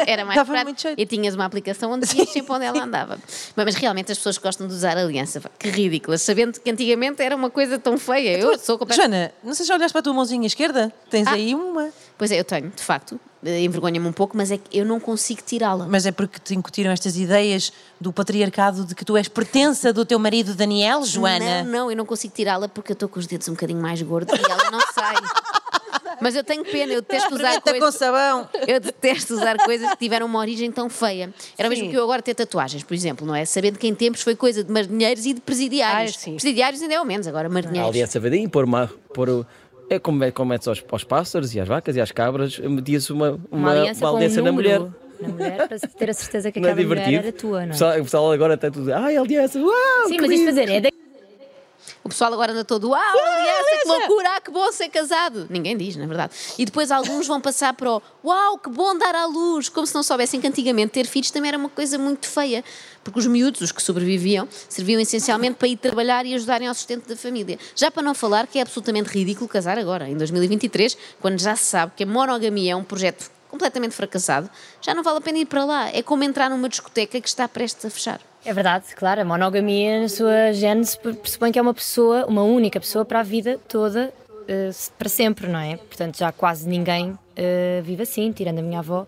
Era 0.06 0.24
mais 0.24 0.42
prático. 0.42 0.64
muito 0.64 0.80
jeito. 0.82 0.98
E 1.00 1.06
tinhas 1.06 1.34
uma 1.34 1.44
aplicação 1.44 1.90
onde 1.92 2.06
dizias 2.06 2.28
sempre 2.30 2.52
onde 2.52 2.64
ela 2.64 2.82
andava. 2.82 3.18
Mas, 3.56 3.64
mas 3.64 3.74
realmente 3.74 4.12
as 4.12 4.18
pessoas 4.18 4.38
gostam 4.38 4.66
de 4.66 4.74
usar 4.74 4.96
aliança. 4.96 5.40
Que 5.58 5.68
ridículas. 5.68 6.22
Sabendo 6.22 6.58
que 6.60 6.70
antigamente 6.70 7.22
era 7.22 7.34
uma 7.36 7.50
coisa 7.50 7.78
tão 7.78 7.98
feia. 7.98 8.38
Eu 8.38 8.58
sou 8.58 8.78
completamente. 8.78 9.12
Joana, 9.12 9.32
não 9.44 9.54
sei 9.54 9.64
se 9.64 9.68
já 9.68 9.74
olhaste 9.74 9.92
para 9.92 10.00
a 10.00 10.02
tua 10.02 10.14
mãozinha 10.14 10.46
esquerda? 10.46 10.92
Tens 11.10 11.26
Ah. 11.26 11.32
aí 11.32 11.54
uma. 11.54 11.90
Pois 12.16 12.30
é, 12.30 12.38
eu 12.38 12.44
tenho, 12.44 12.70
de 12.70 12.82
facto. 12.82 13.18
Eh, 13.44 13.62
Envergonha-me 13.64 14.06
um 14.06 14.12
pouco, 14.12 14.36
mas 14.36 14.52
é 14.52 14.58
que 14.58 14.78
eu 14.78 14.84
não 14.84 15.00
consigo 15.00 15.42
tirá-la. 15.44 15.86
Mas 15.88 16.06
é 16.06 16.12
porque 16.12 16.38
te 16.38 16.54
incutiram 16.54 16.92
estas 16.92 17.16
ideias 17.16 17.72
do 18.00 18.12
patriarcado 18.12 18.84
de 18.84 18.94
que 18.94 19.04
tu 19.04 19.16
és 19.16 19.26
pertença 19.26 19.92
do 19.92 20.04
teu 20.04 20.18
marido 20.18 20.54
Daniel, 20.54 21.04
Joana. 21.04 21.64
Não, 21.64 21.70
não, 21.72 21.90
eu 21.90 21.96
não 21.96 22.06
consigo 22.06 22.32
tirá-la 22.34 22.68
porque 22.68 22.92
eu 22.92 22.94
estou 22.94 23.08
com 23.08 23.18
os 23.18 23.26
dedos 23.26 23.48
um 23.48 23.52
bocadinho 23.52 23.80
mais 23.82 24.00
gordos 24.02 24.38
e 24.38 24.42
ela 24.50 24.70
não 24.70 24.78
sai. 24.94 25.16
Mas 26.20 26.34
eu 26.36 26.44
tenho 26.44 26.64
pena, 26.64 26.92
eu 26.92 27.00
detesto 27.02 27.34
usar 27.34 27.56
Aproveita 27.56 27.72
com 27.74 27.78
coisas. 27.80 27.94
sabão. 27.98 28.48
Eu 28.66 28.80
detesto 28.80 29.34
usar 29.34 29.56
coisas 29.58 29.90
que 29.90 29.96
tiveram 29.96 30.26
uma 30.26 30.38
origem 30.38 30.70
tão 30.70 30.88
feia. 30.88 31.32
Era 31.58 31.68
o 31.68 31.70
mesmo 31.70 31.86
Sim. 31.86 31.90
que 31.90 31.96
eu 31.96 32.02
agora 32.04 32.22
ter 32.22 32.34
tatuagens, 32.34 32.82
por 32.82 32.94
exemplo, 32.94 33.26
não 33.26 33.34
é? 33.34 33.44
Sabendo 33.44 33.78
que 33.78 33.86
em 33.88 33.94
tempos 33.94 34.22
foi 34.22 34.34
coisa 34.36 34.62
de 34.62 34.70
marinheiros 34.72 35.26
e 35.26 35.34
de 35.34 35.40
presidiários. 35.40 36.14
Ah, 36.16 36.20
sim. 36.20 36.32
presidiários 36.32 36.80
ainda 36.82 36.94
é 36.94 36.96
ao 36.98 37.04
menos, 37.04 37.26
agora 37.26 37.48
A 37.48 37.50
marinheiros. 37.50 37.88
aliança 37.88 38.20
vedinha, 38.20 38.48
pôr, 38.48 38.64
uma, 38.64 38.90
pôr. 39.12 39.46
É 39.90 39.98
como, 39.98 40.22
é 40.24 40.30
como 40.30 40.50
metes 40.50 40.66
aos, 40.68 40.82
aos 40.90 41.04
pássaros 41.04 41.54
e 41.54 41.60
às 41.60 41.68
vacas 41.68 41.96
e 41.96 42.00
às 42.00 42.10
cabras, 42.12 42.58
metias 42.58 43.10
uma, 43.10 43.30
uma, 43.30 43.38
Uma 43.50 43.70
aliança, 43.72 44.04
uma 44.08 44.16
aliança 44.16 44.40
um 44.40 44.44
na 44.44 44.52
mulher. 44.52 44.80
Na 45.20 45.28
mulher, 45.28 45.68
para 45.68 45.78
ter 45.78 46.10
a 46.10 46.14
certeza 46.14 46.50
que 46.50 46.58
é 46.58 46.62
aquela 46.62 46.74
mulher 46.74 46.88
divertido? 46.88 47.18
era 47.18 47.32
tua, 47.32 47.66
não 47.66 47.92
é? 47.92 48.00
o 48.00 48.04
pessoal 48.04 48.32
agora 48.32 48.54
está 48.54 48.70
tudo. 48.70 48.92
Ai, 48.92 49.16
aliança, 49.16 49.58
uau! 49.60 49.72
Sim, 50.08 50.16
mas 50.20 50.30
isto 50.30 50.30
lindo." 50.30 50.44
fazer 50.46 50.68
é 50.70 50.80
da 50.80 50.88
O 52.04 52.08
pessoal 52.08 52.32
agora 52.32 52.52
anda 52.52 52.64
todo, 52.64 52.90
uau, 52.90 53.00
aliança, 53.00 53.82
que 53.82 53.88
loucura, 53.88 54.36
ah, 54.36 54.40
que 54.40 54.50
bom 54.50 54.72
ser 54.72 54.88
casado. 54.88 55.46
Ninguém 55.48 55.76
diz, 55.76 55.94
na 55.94 56.06
verdade. 56.06 56.32
E 56.58 56.64
depois 56.64 56.90
alguns 56.90 57.28
vão 57.28 57.40
passar 57.40 57.72
para 57.74 57.92
o, 57.92 58.02
uau, 58.24 58.58
que 58.58 58.68
bom 58.68 58.98
dar 58.98 59.14
à 59.14 59.24
luz, 59.26 59.68
como 59.68 59.86
se 59.86 59.94
não 59.94 60.02
soubessem 60.02 60.40
que 60.40 60.46
antigamente 60.46 60.92
ter 60.92 61.06
filhos 61.06 61.30
também 61.30 61.50
era 61.50 61.58
uma 61.58 61.68
coisa 61.68 61.96
muito 61.98 62.26
feia. 62.26 62.64
Porque 63.04 63.20
os 63.20 63.26
miúdos, 63.26 63.60
os 63.60 63.70
que 63.70 63.80
sobreviviam, 63.80 64.48
serviam 64.68 65.00
essencialmente 65.00 65.56
para 65.56 65.68
ir 65.68 65.76
trabalhar 65.76 66.26
e 66.26 66.34
ajudarem 66.34 66.66
ao 66.66 66.74
sustento 66.74 67.08
da 67.08 67.16
família. 67.16 67.56
Já 67.76 67.88
para 67.88 68.02
não 68.02 68.14
falar 68.14 68.48
que 68.48 68.58
é 68.58 68.62
absolutamente 68.62 69.08
ridículo 69.08 69.48
casar 69.48 69.78
agora, 69.78 70.08
em 70.08 70.16
2023, 70.16 70.98
quando 71.20 71.38
já 71.38 71.54
se 71.54 71.64
sabe 71.64 71.92
que 71.96 72.02
a 72.02 72.06
monogamia 72.06 72.72
é 72.72 72.76
um 72.76 72.84
projeto 72.84 73.30
completamente 73.48 73.94
fracassado, 73.94 74.50
já 74.80 74.92
não 74.94 75.02
vale 75.04 75.18
a 75.18 75.20
pena 75.20 75.38
ir 75.38 75.46
para 75.46 75.64
lá. 75.64 75.88
É 75.90 76.02
como 76.02 76.24
entrar 76.24 76.50
numa 76.50 76.68
discoteca 76.68 77.20
que 77.20 77.28
está 77.28 77.46
prestes 77.46 77.84
a 77.84 77.90
fechar. 77.90 78.31
É 78.44 78.52
verdade, 78.52 78.86
claro, 78.96 79.20
a 79.20 79.24
monogamia 79.24 80.00
na 80.00 80.08
sua 80.08 80.52
gênese 80.52 80.98
pressupõe 80.98 81.52
que 81.52 81.58
é 81.58 81.62
uma 81.62 81.72
pessoa, 81.72 82.26
uma 82.26 82.42
única 82.42 82.80
pessoa 82.80 83.04
para 83.04 83.20
a 83.20 83.22
vida 83.22 83.58
toda, 83.68 84.12
eh, 84.48 84.70
para 84.98 85.08
sempre, 85.08 85.46
não 85.46 85.60
é? 85.60 85.76
Portanto, 85.76 86.18
já 86.18 86.32
quase 86.32 86.68
ninguém 86.68 87.16
eh, 87.36 87.80
vive 87.84 88.02
assim, 88.02 88.32
tirando 88.32 88.58
a 88.58 88.62
minha 88.62 88.80
avó. 88.80 89.06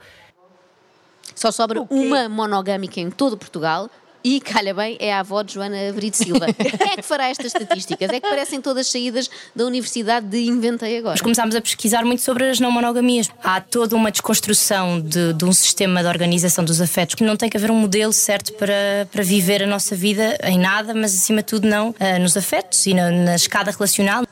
Só 1.34 1.50
sobra 1.50 1.82
uma 1.90 2.28
monogâmica 2.28 3.00
em 3.00 3.10
todo 3.10 3.36
Portugal 3.36 3.90
e, 4.24 4.40
calha 4.40 4.72
bem, 4.72 4.96
é 4.98 5.12
a 5.12 5.20
avó 5.20 5.42
de 5.42 5.52
Joana 5.52 5.92
Brito 5.92 6.16
Silva. 6.16 6.46
Quem 6.56 6.92
é 6.92 6.96
que 6.96 7.02
fará 7.02 7.28
estas 7.28 7.46
estatísticas? 7.46 8.08
É 8.08 8.18
que 8.18 8.26
parecem 8.26 8.58
todas 8.58 8.86
saídas 8.86 9.28
da 9.54 9.66
Universidade 9.66 10.26
de 10.26 10.46
Inventei 10.46 10.96
Agora. 10.96 11.12
Nós 11.12 11.20
começámos 11.20 11.54
a 11.54 11.60
pesquisar 11.60 12.06
muito 12.06 12.22
sobre 12.22 12.48
as 12.48 12.58
não 12.58 12.72
monogamias. 12.72 13.28
Há 13.42 13.60
toda 13.60 13.94
uma 13.94 14.10
desconstrução 14.10 14.98
de, 14.98 15.34
de 15.34 15.44
um 15.44 15.52
sistema 15.52 16.00
de 16.00 16.08
organização 16.08 16.64
dos 16.64 16.80
afetos 16.80 17.14
que 17.14 17.22
não 17.22 17.36
tem 17.36 17.50
que 17.50 17.56
haver 17.58 17.70
um 17.70 17.76
modelo 17.76 18.14
certo 18.14 18.54
para, 18.54 19.06
para 19.12 19.22
viver 19.22 19.62
a 19.62 19.66
nossa 19.66 19.94
vida 19.94 20.38
em 20.42 20.58
nada, 20.58 20.94
mas 20.94 21.14
acima 21.14 21.42
de 21.42 21.46
tudo 21.46 21.68
não 21.68 21.94
ah, 22.00 22.18
nos 22.18 22.34
afetos 22.34 22.86
e 22.86 22.94
na, 22.94 23.10
na 23.10 23.34
escada 23.34 23.70
relacional. 23.70 24.24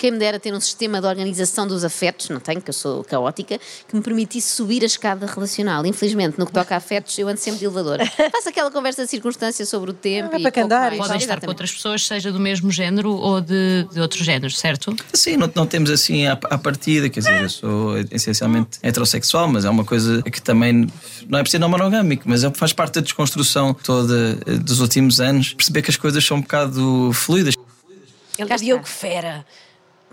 Quem 0.00 0.12
me 0.12 0.18
dera 0.18 0.40
ter 0.40 0.54
um 0.54 0.60
sistema 0.60 0.98
de 0.98 1.06
organização 1.06 1.66
dos 1.66 1.84
afetos, 1.84 2.30
não 2.30 2.40
tenho, 2.40 2.62
que 2.62 2.70
eu 2.70 2.72
sou 2.72 3.04
caótica, 3.04 3.60
que 3.86 3.94
me 3.94 4.00
permitisse 4.00 4.56
subir 4.56 4.82
a 4.82 4.86
escada 4.86 5.26
relacional. 5.26 5.84
Infelizmente, 5.84 6.38
no 6.38 6.46
que 6.46 6.52
toca 6.52 6.74
a 6.74 6.78
afetos, 6.78 7.18
eu 7.18 7.28
ando 7.28 7.38
sempre 7.38 7.58
de 7.58 7.66
elevador. 7.66 7.98
Faço 8.32 8.48
aquela 8.48 8.70
conversa 8.70 9.04
de 9.04 9.10
circunstância 9.10 9.66
sobre 9.66 9.90
o 9.90 9.92
tempo. 9.92 10.30
Ah, 10.32 10.38
e 10.38 10.42
para 10.42 10.50
que 10.52 10.60
andar. 10.60 10.96
Podem 10.96 11.18
estar 11.18 11.38
com 11.38 11.48
outras 11.48 11.70
pessoas, 11.70 12.06
seja 12.06 12.32
do 12.32 12.40
mesmo 12.40 12.70
género 12.70 13.12
ou 13.12 13.42
de, 13.42 13.86
de 13.92 14.00
outro 14.00 14.24
género, 14.24 14.50
certo? 14.50 14.96
Sim, 15.12 15.36
não, 15.36 15.52
não 15.54 15.66
temos 15.66 15.90
assim 15.90 16.26
à, 16.26 16.32
à 16.32 16.56
partida, 16.56 17.10
quer 17.10 17.20
dizer, 17.20 17.42
eu 17.42 17.50
sou 17.50 17.98
essencialmente 18.10 18.78
heterossexual, 18.82 19.48
mas 19.48 19.66
é 19.66 19.68
uma 19.68 19.84
coisa 19.84 20.22
que 20.22 20.40
também 20.40 20.90
não 21.28 21.38
é 21.38 21.42
preciso 21.42 21.60
não 21.60 21.68
monogâmico, 21.68 22.22
mas 22.26 22.42
é- 22.42 22.50
faz 22.54 22.72
parte 22.72 22.94
da 22.94 23.00
desconstrução 23.02 23.74
toda 23.74 24.38
eh, 24.46 24.54
dos 24.54 24.80
últimos 24.80 25.20
anos, 25.20 25.52
perceber 25.52 25.82
que 25.82 25.90
as 25.90 25.98
coisas 25.98 26.24
são 26.24 26.38
um 26.38 26.40
bocado 26.40 27.10
fluidas. 27.12 27.52
Ele 28.38 28.50
é 28.50 28.56
Diogo 28.56 28.84
está. 28.84 28.94
Fera. 28.96 29.44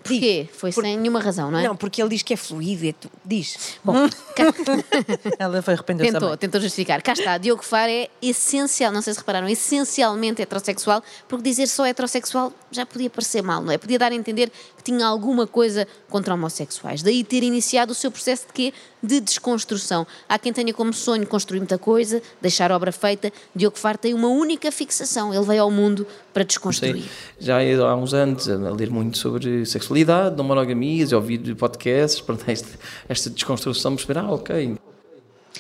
Porquê? 0.08 0.48
Foi 0.54 0.72
sem 0.72 0.98
nenhuma 0.98 1.20
razão, 1.20 1.52
não 1.52 1.60
é? 1.60 1.64
Não, 1.68 1.76
porque 1.76 2.02
ele 2.02 2.10
diz 2.10 2.22
que 2.24 2.34
é 2.34 2.38
fluido. 2.38 2.86
é 2.88 2.94
tu- 2.94 3.12
Diz. 3.26 3.78
Bom, 3.84 3.94
cá- 4.36 4.54
Ela 5.40 5.62
foi 5.62 5.74
arrependeu 5.74 6.06
tentou, 6.06 6.22
também. 6.22 6.38
tentou 6.38 6.62
justificar. 6.62 7.02
Cá 7.02 7.14
está, 7.14 7.38
Diogo 7.38 7.64
Faro 7.64 7.92
é 7.92 8.10
essencial, 8.22 8.92
não 8.92 9.02
sei 9.02 9.14
se 9.14 9.20
repararam, 9.20 9.48
essencialmente 9.50 10.42
heterossexual, 10.42 11.04
porque 11.28 11.44
dizer 11.44 11.68
só 11.68 11.86
heterossexual 11.86 12.52
já 12.72 12.86
podia 12.86 13.10
parecer 13.10 13.42
mal, 13.42 13.62
não 13.62 13.72
é? 13.72 13.78
Podia 13.78 14.00
dar 14.00 14.12
a 14.12 14.16
entender 14.16 14.52
tinha 14.88 15.06
alguma 15.06 15.46
coisa 15.46 15.86
contra 16.10 16.34
homossexuais. 16.34 17.04
Daí 17.04 17.24
ter 17.24 17.44
iniciado 17.44 17.92
o 17.92 17.96
seu 17.96 18.10
processo 18.10 18.48
de 18.48 18.54
quê? 18.54 18.74
De 19.04 19.20
desconstrução. 19.20 20.08
Há 20.30 20.40
quem 20.40 20.54
tenha 20.54 20.74
como 20.74 20.94
sonho 20.94 21.28
construir 21.28 21.60
muita 21.60 21.78
coisa, 21.78 22.22
deixar 22.42 22.72
obra 22.72 22.92
feita. 22.92 23.32
Diogo 23.54 23.78
Faro 23.78 23.98
tem 23.98 24.14
uma 24.14 24.30
única 24.30 24.72
fixação, 24.72 25.34
ele 25.34 25.46
veio 25.46 25.64
ao 25.64 25.72
mundo 25.72 26.08
para 26.34 26.44
desconstruir. 26.44 27.04
Sei, 27.04 27.06
já 27.40 27.58
há 27.86 27.96
uns 27.96 28.14
anos 28.14 28.48
a 28.48 28.56
ler 28.72 28.90
muito 28.90 29.18
sobre 29.18 29.66
sexualidade, 29.66 30.38
não 30.38 30.46
monogamias, 30.46 31.12
a 31.12 31.18
ouvir 31.18 31.56
podcasts, 31.56 32.22
pronto, 32.22 32.44
esta, 32.48 32.80
esta 33.10 33.30
desconstrução, 33.30 33.96
perceber, 33.96 34.20
ah, 34.20 34.32
ok, 34.32 34.78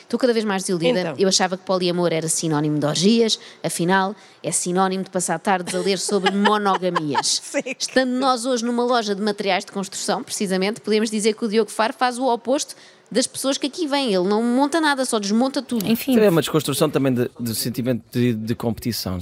Estou 0.08 0.18
cada 0.18 0.32
vez 0.32 0.46
mais 0.46 0.64
desiludida. 0.64 1.02
Então. 1.02 1.16
Eu 1.20 1.28
achava 1.28 1.58
que 1.58 1.66
poliamor 1.66 2.14
era 2.14 2.30
sinónimo 2.30 2.80
de 2.80 2.86
orgias, 2.86 3.38
afinal, 3.62 4.16
é 4.42 4.52
sinónimo 4.54 5.04
de 5.04 5.10
passar 5.10 5.38
tardes 5.38 5.76
a 5.76 5.80
ler 5.80 6.00
sobre 6.00 6.32
monogamias. 6.36 7.42
Estando 7.78 8.12
nós 8.12 8.46
hoje 8.46 8.64
numa 8.64 8.84
loja 8.86 9.14
de 9.14 9.22
materiais 9.22 9.66
de 9.66 9.72
construção, 9.74 10.24
precisamente, 10.24 10.80
podemos 10.80 11.12
dizer 11.12 11.34
que 11.34 11.44
o 11.44 11.48
Diogo 11.50 11.70
Faro 11.70 11.94
faz 11.94 12.18
o 12.18 12.26
oposto 12.26 12.74
das 13.12 13.28
pessoas 13.28 13.58
que 13.58 13.68
aqui 13.68 13.86
vêm. 13.86 14.14
Ele 14.14 14.28
não 14.28 14.42
monta 14.42 14.80
nada, 14.80 15.04
só 15.06 15.20
desmonta 15.20 15.62
tudo. 15.62 15.86
Enfim, 15.86 16.18
é 16.18 16.30
uma 16.30 16.42
desconstrução 16.42 16.90
também 16.90 17.14
de- 17.14 17.30
do 17.40 17.54
sentimento 17.54 18.04
de, 18.12 18.34
de 18.34 18.56
competição. 18.56 19.20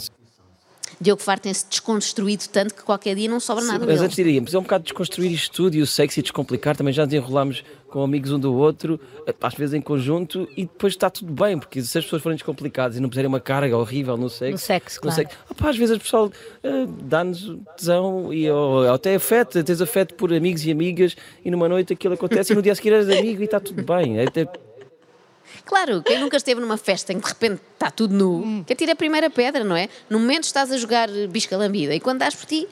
Diogo 1.01 1.21
Faro 1.21 1.41
tem-se 1.41 1.65
desconstruído 1.67 2.45
tanto 2.51 2.73
que 2.73 2.83
qualquer 2.83 3.15
dia 3.15 3.29
não 3.29 3.39
sobra 3.39 3.63
nada 3.65 3.79
Mas 3.79 3.95
dele. 3.95 4.05
antes 4.05 4.15
diríamos, 4.15 4.53
é 4.53 4.57
um 4.59 4.61
bocado 4.61 4.83
desconstruir 4.85 5.31
isto 5.31 5.53
tudo 5.53 5.75
e 5.75 5.81
o 5.81 5.87
sexo 5.87 6.19
e 6.19 6.21
descomplicar, 6.23 6.75
também 6.77 6.93
já 6.93 7.03
desenrolámos 7.05 7.63
com 7.89 8.01
amigos 8.03 8.31
um 8.31 8.39
do 8.39 8.53
outro, 8.53 8.99
às 9.41 9.53
vezes 9.53 9.73
em 9.73 9.81
conjunto, 9.81 10.47
e 10.55 10.63
depois 10.63 10.93
está 10.93 11.09
tudo 11.09 11.31
bem, 11.33 11.57
porque 11.57 11.81
se 11.81 11.97
as 11.97 12.03
pessoas 12.03 12.21
forem 12.21 12.35
descomplicadas 12.37 12.97
e 12.97 12.99
não 12.99 13.07
puserem 13.09 13.27
uma 13.27 13.39
carga 13.39 13.77
horrível 13.77 14.17
no 14.17 14.29
sexo, 14.29 14.51
No 14.53 14.57
sexo, 14.57 15.01
claro. 15.01 15.27
opá, 15.49 15.69
às 15.69 15.77
vezes 15.77 15.95
o 15.95 15.99
pessoal 15.99 16.31
ah, 16.63 16.67
dá-nos 17.03 17.55
tesão 17.77 18.33
e 18.33 18.49
ou, 18.49 18.91
até 18.93 19.15
afeto, 19.15 19.63
tens 19.63 19.81
afeto 19.81 20.13
por 20.15 20.33
amigos 20.33 20.65
e 20.65 20.71
amigas, 20.71 21.15
e 21.43 21.49
numa 21.51 21.67
noite 21.69 21.93
aquilo 21.93 22.13
acontece 22.15 22.51
e 22.53 22.55
no 22.55 22.61
dia 22.61 22.71
a 22.73 22.75
seguir 22.75 22.93
és 22.93 23.09
amigo 23.09 23.41
e 23.41 23.45
está 23.45 23.59
tudo 23.59 23.81
bem. 23.83 24.17
É 24.19 24.23
até- 24.27 24.47
Claro, 25.65 26.03
quem 26.03 26.19
nunca 26.19 26.37
esteve 26.37 26.61
numa 26.61 26.77
festa 26.77 27.11
em 27.11 27.19
que 27.19 27.23
de 27.25 27.29
repente 27.33 27.59
está 27.73 27.89
tudo 27.89 28.13
nu, 28.13 28.43
Hum. 28.43 28.63
quer 28.65 28.75
tirar 28.75 28.93
a 28.93 28.95
primeira 28.95 29.29
pedra, 29.29 29.63
não 29.63 29.75
é? 29.75 29.89
No 30.09 30.19
momento 30.19 30.43
estás 30.43 30.71
a 30.71 30.77
jogar 30.77 31.09
bisca 31.29 31.57
lambida 31.57 31.93
e 31.95 31.99
quando 31.99 32.19
dás 32.19 32.35
por 32.35 32.45
ti. 32.45 32.67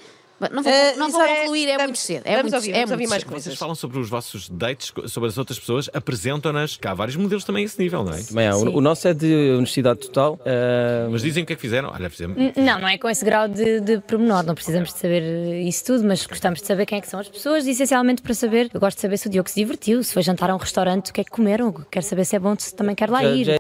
Não 0.52 0.64
vou, 0.64 0.72
Eh, 0.72 0.96
não 0.96 1.10
vou 1.12 1.22
é- 1.22 1.40
concluir, 1.42 1.66
é 1.70 1.72
vamos- 1.78 1.84
muito 1.86 1.98
cedo. 2.00 2.22
É 2.26 2.30
vamos 2.36 2.42
muito, 2.44 2.56
ouvir, 2.56 2.70
é 2.70 2.74
vamos 2.74 2.90
muito 2.90 2.92
ouvir 2.94 3.08
mais 3.10 3.22
cedo. 3.22 3.30
coisas. 3.30 3.46
Vocês 3.46 3.60
falam 3.60 3.76
sobre 3.76 4.00
os 4.00 4.10
vossos 4.10 4.50
dates, 4.50 4.92
sobre 5.08 5.30
as 5.30 5.38
outras 5.38 5.60
pessoas, 5.60 5.90
apresentam-nas, 5.94 6.78
que 6.78 6.88
há 6.88 6.94
vários 6.94 7.16
modelos 7.16 7.44
também 7.44 7.64
a 7.64 7.66
esse 7.66 7.80
nível, 7.80 8.04
não 8.04 8.14
é? 8.14 8.22
Também. 8.22 8.50
O, 8.52 8.78
o 8.78 8.82
nosso 8.82 9.08
é 9.08 9.14
de 9.14 9.52
honestidade 9.58 10.00
total. 10.00 10.40
ah, 10.46 11.08
Mas 11.12 11.22
dizem 11.22 11.44
o 11.44 11.46
que 11.46 11.54
é 11.54 11.56
que 11.56 11.62
fizeram. 11.62 11.90
Olha, 11.94 12.10
fizemos. 12.10 12.38
Não, 12.56 12.80
não 12.80 12.88
é 12.88 12.98
com 12.98 13.10
esse 13.10 13.24
grau 13.26 13.48
de, 13.48 13.80
de 13.82 14.00
pormenor, 14.00 14.44
não 14.44 14.56
precisamos 14.56 14.94
de 14.94 15.00
saber 15.00 15.22
eh, 15.24 15.62
isso 15.64 15.84
tudo, 15.86 16.04
mas 16.06 16.26
gostamos 16.26 16.60
de 16.62 16.68
saber 16.68 16.86
quem 16.86 16.98
é 16.98 17.02
que 17.02 17.08
são 17.08 17.20
as 17.20 17.28
pessoas, 17.30 17.66
essencialmente 17.68 18.22
para 18.22 18.34
saber, 18.34 18.70
eu 18.74 18.80
gosto 18.80 18.98
de 18.98 19.02
saber 19.02 19.18
se 19.18 19.28
o 19.28 19.30
Diogo 19.30 19.50
se 19.50 19.56
divertiu, 19.56 20.04
se 20.04 20.14
foi 20.14 20.24
jantar 20.24 20.50
a 20.50 20.56
um 20.56 20.58
restaurante, 20.60 21.12
o 21.12 21.14
que 21.14 21.22
é 21.22 21.24
que 21.24 21.32
comeram, 21.32 21.72
quero 21.92 22.06
saber 22.06 22.26
se 22.26 22.36
é 22.36 22.40
bom, 22.40 22.56
se 22.58 22.74
também 22.76 22.96
quer 22.96 23.10
lá 23.10 23.22
já- 23.22 23.30
ir. 23.32 23.46
já- 23.46 23.60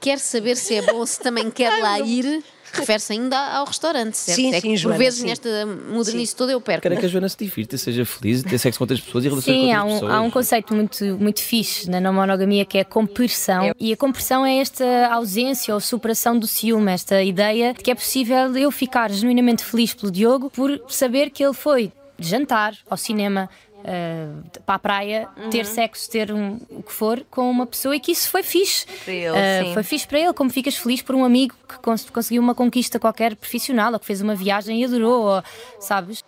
Quer 0.00 0.18
saber 0.18 0.56
se 0.56 0.74
é 0.76 0.82
bom, 0.82 1.04
se 1.04 1.20
também 1.20 1.50
quer 1.50 1.82
lá 1.82 2.00
ir, 2.00 2.42
refere-se 2.72 3.12
ainda 3.12 3.38
ao 3.38 3.64
restaurante, 3.64 4.16
certo? 4.16 4.36
Sim, 4.36 4.54
é 4.54 4.60
sim, 4.60 4.70
que 4.70 4.76
Joana, 4.76 4.96
por 4.96 5.04
vezes 5.04 5.20
sim. 5.20 5.26
nesta 5.26 5.66
modernice 5.66 6.34
toda 6.34 6.52
eu 6.52 6.60
perco. 6.60 6.82
Quero 6.82 6.94
é 6.94 6.98
que 6.98 7.06
a 7.06 7.08
Joana 7.08 7.28
se 7.28 7.36
divirta, 7.36 7.76
seja 7.78 8.04
feliz, 8.04 8.42
ter 8.42 8.58
sexo 8.58 8.78
com 8.78 8.84
outras 8.84 9.00
pessoas 9.00 9.24
e 9.24 9.28
relações 9.28 9.54
Sim, 9.54 9.66
com 9.66 9.74
há 9.74 9.78
outras 9.78 9.92
um, 9.92 10.00
pessoas. 10.00 10.12
há 10.12 10.20
um 10.20 10.30
conceito 10.30 10.74
muito, 10.74 11.04
muito 11.18 11.42
fixe 11.42 11.88
na 11.88 12.00
não 12.00 12.12
monogamia 12.12 12.64
que 12.64 12.78
é 12.78 12.82
a 12.82 12.84
compersão. 12.84 13.72
E 13.78 13.92
a 13.92 13.96
compersão 13.96 14.44
é 14.44 14.58
esta 14.58 15.08
ausência 15.12 15.74
ou 15.74 15.80
superação 15.80 16.38
do 16.38 16.46
ciúme, 16.46 16.92
esta 16.92 17.22
ideia 17.22 17.74
de 17.74 17.82
que 17.82 17.90
é 17.90 17.94
possível 17.94 18.56
eu 18.56 18.70
ficar 18.70 19.10
genuinamente 19.10 19.64
feliz 19.64 19.94
pelo 19.94 20.10
Diogo 20.10 20.50
por 20.50 20.80
saber 20.88 21.30
que 21.30 21.44
ele 21.44 21.54
foi 21.54 21.92
jantar 22.18 22.74
ao 22.88 22.96
cinema. 22.96 23.48
Eh, 23.84 24.26
para 24.66 24.74
a 24.74 24.78
praia, 24.78 25.28
ter 25.50 25.64
sexo, 25.66 26.10
ter 26.10 26.32
um, 26.32 26.58
o 26.70 26.82
que 26.82 26.92
for 26.92 27.24
com 27.30 27.50
uma 27.50 27.66
pessoa 27.66 27.94
e 27.96 28.00
que 28.00 28.12
isso 28.12 28.28
foi 28.28 28.42
fixe. 28.42 28.86
Para 29.04 29.12
ele, 29.12 29.64
sim. 29.66 29.74
foi 29.74 29.82
fixe 29.82 30.06
para 30.06 30.18
ele, 30.18 30.32
como 30.32 30.50
ficas 30.50 30.76
feliz 30.76 31.02
por 31.02 31.14
um 31.14 31.24
amigo 31.24 31.54
que 31.68 31.78
cons- 31.78 32.08
conseguiu 32.10 32.42
uma 32.42 32.54
conquista 32.54 32.98
qualquer 32.98 33.34
profissional 33.36 33.92
ou 33.92 33.98
que 33.98 34.06
fez 34.06 34.20
uma 34.20 34.34
viagem 34.34 34.80
e 34.82 34.84
adorou, 34.84 35.24
ou, 35.24 35.42
sabes? 35.78 36.22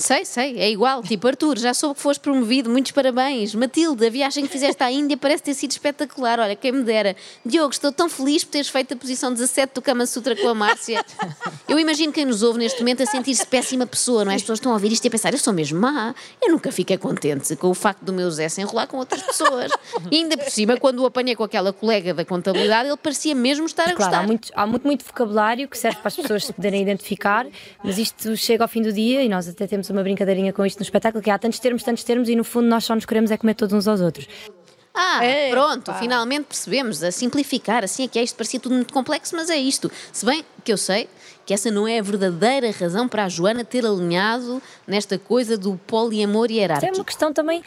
Sei, 0.00 0.24
sei, 0.24 0.56
é 0.60 0.70
igual. 0.70 1.02
Tipo, 1.02 1.26
Arthur, 1.26 1.58
já 1.58 1.74
soube 1.74 1.96
que 1.96 2.00
foste 2.00 2.20
promovido, 2.20 2.70
muitos 2.70 2.92
parabéns. 2.92 3.52
Matilde, 3.52 4.06
a 4.06 4.08
viagem 4.10 4.46
que 4.46 4.52
fizeste 4.52 4.80
à 4.80 4.92
Índia 4.92 5.16
parece 5.16 5.42
ter 5.42 5.54
sido 5.54 5.72
espetacular. 5.72 6.38
Olha, 6.38 6.54
quem 6.54 6.70
me 6.70 6.84
dera. 6.84 7.16
Diogo, 7.44 7.72
estou 7.72 7.90
tão 7.90 8.08
feliz 8.08 8.44
por 8.44 8.52
teres 8.52 8.68
feito 8.68 8.94
a 8.94 8.96
posição 8.96 9.32
17 9.32 9.74
do 9.74 9.82
Kama 9.82 10.06
Sutra 10.06 10.36
com 10.36 10.46
a 10.48 10.54
Márcia. 10.54 11.04
Eu 11.68 11.80
imagino 11.80 12.12
quem 12.12 12.24
nos 12.24 12.44
ouve 12.44 12.60
neste 12.60 12.78
momento 12.78 13.02
a 13.02 13.06
sentir-se 13.06 13.44
péssima 13.44 13.86
pessoa, 13.86 14.24
não 14.24 14.30
é? 14.30 14.36
As 14.36 14.42
pessoas 14.42 14.58
estão 14.60 14.70
a 14.70 14.74
ouvir 14.76 14.92
isto 14.92 15.04
e 15.04 15.08
a 15.08 15.10
pensar, 15.10 15.32
eu 15.32 15.38
sou 15.38 15.52
mesmo 15.52 15.80
má. 15.80 16.14
Eu 16.40 16.52
nunca 16.52 16.70
fiquei 16.70 16.96
contente 16.96 17.56
com 17.56 17.68
o 17.68 17.74
facto 17.74 18.04
do 18.04 18.12
meu 18.12 18.30
Zé 18.30 18.48
se 18.48 18.60
enrolar 18.60 18.86
com 18.86 18.98
outras 18.98 19.20
pessoas. 19.22 19.72
E 20.12 20.16
ainda 20.18 20.36
por 20.38 20.48
cima, 20.48 20.76
quando 20.76 21.00
o 21.00 21.06
apanhei 21.06 21.34
com 21.34 21.42
aquela 21.42 21.72
colega 21.72 22.14
da 22.14 22.24
contabilidade, 22.24 22.88
ele 22.88 22.96
parecia 22.96 23.34
mesmo 23.34 23.66
estar 23.66 23.82
a 23.88 23.94
Claro, 23.94 23.98
gostar. 24.12 24.18
há 24.18 24.26
muito, 24.26 24.48
há 24.54 24.64
muito, 24.64 24.86
muito 24.86 25.04
vocabulário 25.04 25.66
que 25.68 25.76
serve 25.76 25.98
para 25.98 26.06
as 26.08 26.14
pessoas 26.14 26.44
se 26.46 26.52
poderem 26.52 26.82
identificar, 26.82 27.44
mas 27.82 27.98
isto 27.98 28.36
chega 28.36 28.62
ao 28.62 28.68
fim 28.68 28.80
do 28.80 28.92
dia 28.92 29.24
e 29.24 29.28
nós 29.28 29.48
até 29.48 29.66
temos 29.66 29.87
uma 29.92 30.02
brincadeirinha 30.02 30.52
com 30.52 30.64
isto 30.64 30.78
no 30.78 30.82
espetáculo, 30.82 31.22
que 31.22 31.30
há 31.30 31.38
tantos 31.38 31.58
termos, 31.58 31.82
tantos 31.82 32.04
termos 32.04 32.28
e 32.28 32.36
no 32.36 32.44
fundo 32.44 32.66
nós 32.68 32.84
só 32.84 32.94
nos 32.94 33.04
queremos 33.04 33.30
é 33.30 33.36
comer 33.36 33.54
todos 33.54 33.72
uns 33.74 33.86
aos 33.88 34.00
outros. 34.00 34.26
Ah, 34.94 35.24
É, 35.24 35.50
pronto, 35.50 35.84
pá. 35.92 35.94
finalmente 35.94 36.46
percebemos, 36.46 37.04
a 37.04 37.12
simplificar, 37.12 37.84
assim 37.84 38.02
é 38.04 38.08
que 38.08 38.18
é 38.18 38.22
isto, 38.22 38.34
parecia 38.34 38.58
tudo 38.58 38.74
muito 38.74 38.92
complexo, 38.92 39.36
mas 39.36 39.48
é 39.48 39.56
isto. 39.56 39.90
Se 40.12 40.26
bem 40.26 40.44
que 40.64 40.72
eu 40.72 40.76
sei 40.76 41.08
que 41.46 41.54
essa 41.54 41.70
não 41.70 41.86
é 41.86 41.98
a 41.98 42.02
verdadeira 42.02 42.70
razão 42.72 43.06
para 43.08 43.24
a 43.24 43.28
Joana 43.28 43.64
ter 43.64 43.86
alinhado 43.86 44.60
nesta 44.86 45.16
coisa 45.18 45.56
do 45.56 45.76
poliamor 45.86 46.46
Isto 46.46 46.52
é 46.52 46.60
hierárquico. 46.60 46.94
uma 46.96 47.04
questão 47.04 47.32
também 47.32 47.62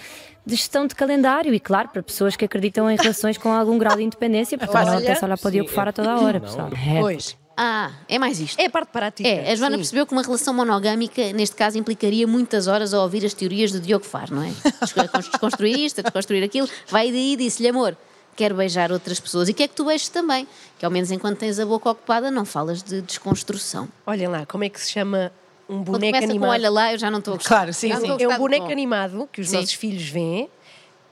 de 0.45 0.55
gestão 0.55 0.85
de 0.85 0.93
calendário 0.93 1.53
e 1.53 1.59
claro, 1.59 1.89
para 1.89 2.03
pessoas 2.03 2.35
que 2.35 2.43
acreditam 2.43 2.89
em 2.91 2.97
relações 3.01 3.37
com 3.37 3.49
algum 3.51 3.77
grau 3.77 3.95
de 3.95 4.03
independência, 4.03 4.57
porque 4.57 4.73
não 4.75 4.81
Olha, 4.83 4.97
apetece 4.97 5.23
olhar 5.23 5.37
para 5.37 5.47
o 5.47 5.51
Diogo 5.51 5.69
Faro 5.69 5.89
a 5.89 5.93
toda 5.93 6.11
a 6.11 6.19
hora, 6.19 6.39
pessoal. 6.41 6.69
É. 6.73 6.99
Pois. 6.99 7.37
Ah, 7.55 7.91
é 8.07 8.17
mais 8.17 8.39
isto. 8.39 8.59
É 8.59 8.65
a 8.65 8.69
parte 8.69 8.89
prática. 8.89 9.27
É, 9.27 9.51
a 9.51 9.55
Joana 9.55 9.75
sim. 9.75 9.79
percebeu 9.79 10.05
que 10.05 10.13
uma 10.13 10.21
relação 10.21 10.53
monogâmica, 10.53 11.31
neste 11.33 11.55
caso, 11.55 11.77
implicaria 11.77 12.25
muitas 12.25 12.67
horas 12.67 12.93
a 12.93 13.01
ouvir 13.01 13.25
as 13.25 13.33
teorias 13.33 13.71
de 13.71 13.79
Diogo 13.79 14.05
Faro, 14.05 14.35
não 14.35 14.43
é? 14.43 14.51
Desconstruir 15.19 15.79
isto, 15.79 16.01
desconstruir 16.01 16.43
aquilo. 16.43 16.67
Vai 16.87 17.11
daí 17.11 17.33
e 17.33 17.35
disse-lhe, 17.35 17.69
amor, 17.69 17.95
quero 18.35 18.55
beijar 18.55 18.91
outras 18.91 19.19
pessoas 19.19 19.49
e 19.49 19.53
quer 19.53 19.67
que 19.67 19.75
tu 19.75 19.85
beijes 19.85 20.09
também. 20.09 20.47
Que 20.79 20.85
ao 20.85 20.91
menos 20.91 21.11
enquanto 21.11 21.37
tens 21.39 21.59
a 21.59 21.65
boca 21.65 21.89
ocupada, 21.91 22.31
não 22.31 22.45
falas 22.45 22.81
de 22.81 23.01
desconstrução. 23.01 23.87
Olhem 24.05 24.27
lá, 24.27 24.45
como 24.45 24.63
é 24.63 24.69
que 24.69 24.79
se 24.79 24.91
chama 24.91 25.31
um 25.69 25.81
boneco 25.83 26.13
começa 26.13 26.27
com 26.27 26.31
animado? 26.31 26.49
olha 26.49 26.69
lá, 26.69 26.91
eu 26.93 26.97
já 26.97 27.11
não 27.11 27.19
estou 27.19 27.33
a 27.35 27.37
gostar. 27.37 27.55
Claro, 27.55 27.73
sim, 27.73 27.95
sim. 27.95 28.07
É 28.07 28.13
um 28.13 28.17
do 28.17 28.37
boneco 28.37 28.71
animado 28.71 29.29
que 29.31 29.41
os 29.41 29.49
Sim. 29.49 29.57
nossos 29.57 29.73
filhos 29.73 30.07
veem 30.09 30.49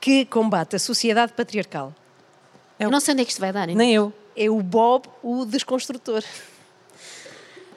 que 0.01 0.25
combate 0.25 0.75
a 0.75 0.79
sociedade 0.79 1.33
patriarcal. 1.33 1.93
Eu 2.79 2.89
não 2.89 2.99
sei 2.99 3.13
onde 3.13 3.21
é 3.23 3.25
que 3.25 3.31
isto 3.31 3.41
vai 3.41 3.51
dar. 3.51 3.67
hein? 3.69 3.75
Nem 3.75 3.93
eu. 3.93 4.13
É 4.35 4.49
o 4.49 4.61
Bob, 4.61 5.05
o 5.21 5.45
desconstrutor. 5.45 6.23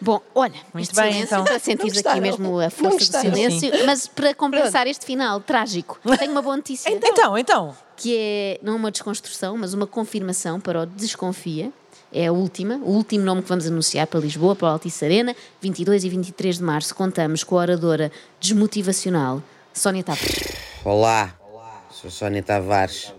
Bom, 0.01 0.21
olha, 0.35 0.55
Muito 0.75 0.87
este 0.91 0.97
bem, 0.97 1.13
silêncio 1.13 1.35
então. 1.35 1.45
para 1.45 1.59
sentir 1.61 2.07
aqui 2.07 2.21
mesmo 2.21 2.59
a 2.59 2.71
força 2.71 3.13
do 3.13 3.21
silêncio, 3.21 3.71
mas 3.87 4.09
para 4.09 4.35
compensar 4.35 4.87
este 4.89 5.07
final 5.07 5.41
trágico, 5.41 5.99
tenho 6.19 6.33
uma 6.33 6.43
boa 6.43 6.57
notícia. 6.57 6.91
Então, 6.91 7.39
então. 7.39 7.77
que 7.97 8.17
é 8.17 8.59
não 8.63 8.75
uma 8.77 8.91
desconstrução, 8.91 9.57
mas 9.57 9.75
uma 9.75 9.87
confirmação 9.87 10.59
para 10.61 10.83
o 10.83 10.87
Desconfia. 10.87 11.73
É 12.13 12.27
a 12.27 12.33
última, 12.33 12.77
o 12.77 12.91
último 12.91 13.25
nome 13.25 13.43
que 13.43 13.49
vamos 13.49 13.67
anunciar 13.67 14.07
para 14.07 14.21
Lisboa, 14.21 14.55
para 14.55 14.67
o 14.67 14.71
Altice 14.73 15.05
Arena, 15.05 15.35
22 15.63 16.05
e 16.05 16.09
23 16.11 16.59
de 16.59 16.63
março. 16.63 16.95
Contamos 16.95 17.43
com 17.43 17.57
a 17.57 17.63
oradora 17.63 18.13
desmotivacional 18.39 19.43
Sónia 19.73 20.03
Tavares. 20.05 20.53
Olá, 20.85 21.35
sou 21.91 22.11
Sónia 22.11 22.43
Tavares. 22.43 23.13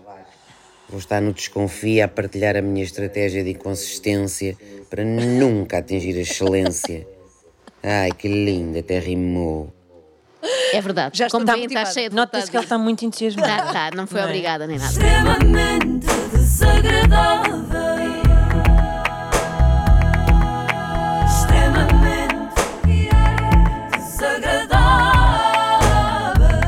Vou 0.88 0.98
estar 0.98 1.20
no 1.20 1.32
Desconfia 1.32 2.04
a 2.04 2.08
partilhar 2.08 2.56
a 2.56 2.62
minha 2.62 2.84
estratégia 2.84 3.42
de 3.42 3.50
inconsistência 3.50 4.56
para 4.90 5.04
nunca 5.04 5.78
atingir 5.78 6.16
a 6.16 6.20
excelência. 6.20 7.06
Ai, 7.82 8.10
que 8.12 8.28
lindo, 8.28 8.78
até 8.78 8.98
rimou. 8.98 9.72
É 10.72 10.80
verdade. 10.80 11.18
Já 11.18 11.28
Como 11.30 11.46
bem, 11.46 11.64
está 11.64 11.84
cheia 11.86 12.10
de 12.10 12.16
Nota-se 12.16 12.50
que 12.50 12.56
ele 12.56 12.64
está 12.64 12.76
muito 12.78 13.04
entusiasmado. 13.04 13.72
Tá, 13.72 13.90
tá, 13.90 13.96
não 13.96 14.06
foi 14.06 14.20
Não 14.20 14.26
é? 14.26 14.30
obrigada 14.30 14.66
nem 14.66 14.78
nada. 14.78 14.90
extremamente 14.90 16.06
desagradável. 16.32 17.64
Extremamente 21.24 22.54
desagradável. 23.96 24.74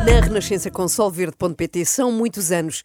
Na 0.05 0.21
Renascença 0.21 0.71
com 0.71 0.87
solverde.pt 0.89 1.85
são 1.85 2.11
muitos 2.13 2.51
anos 2.53 2.85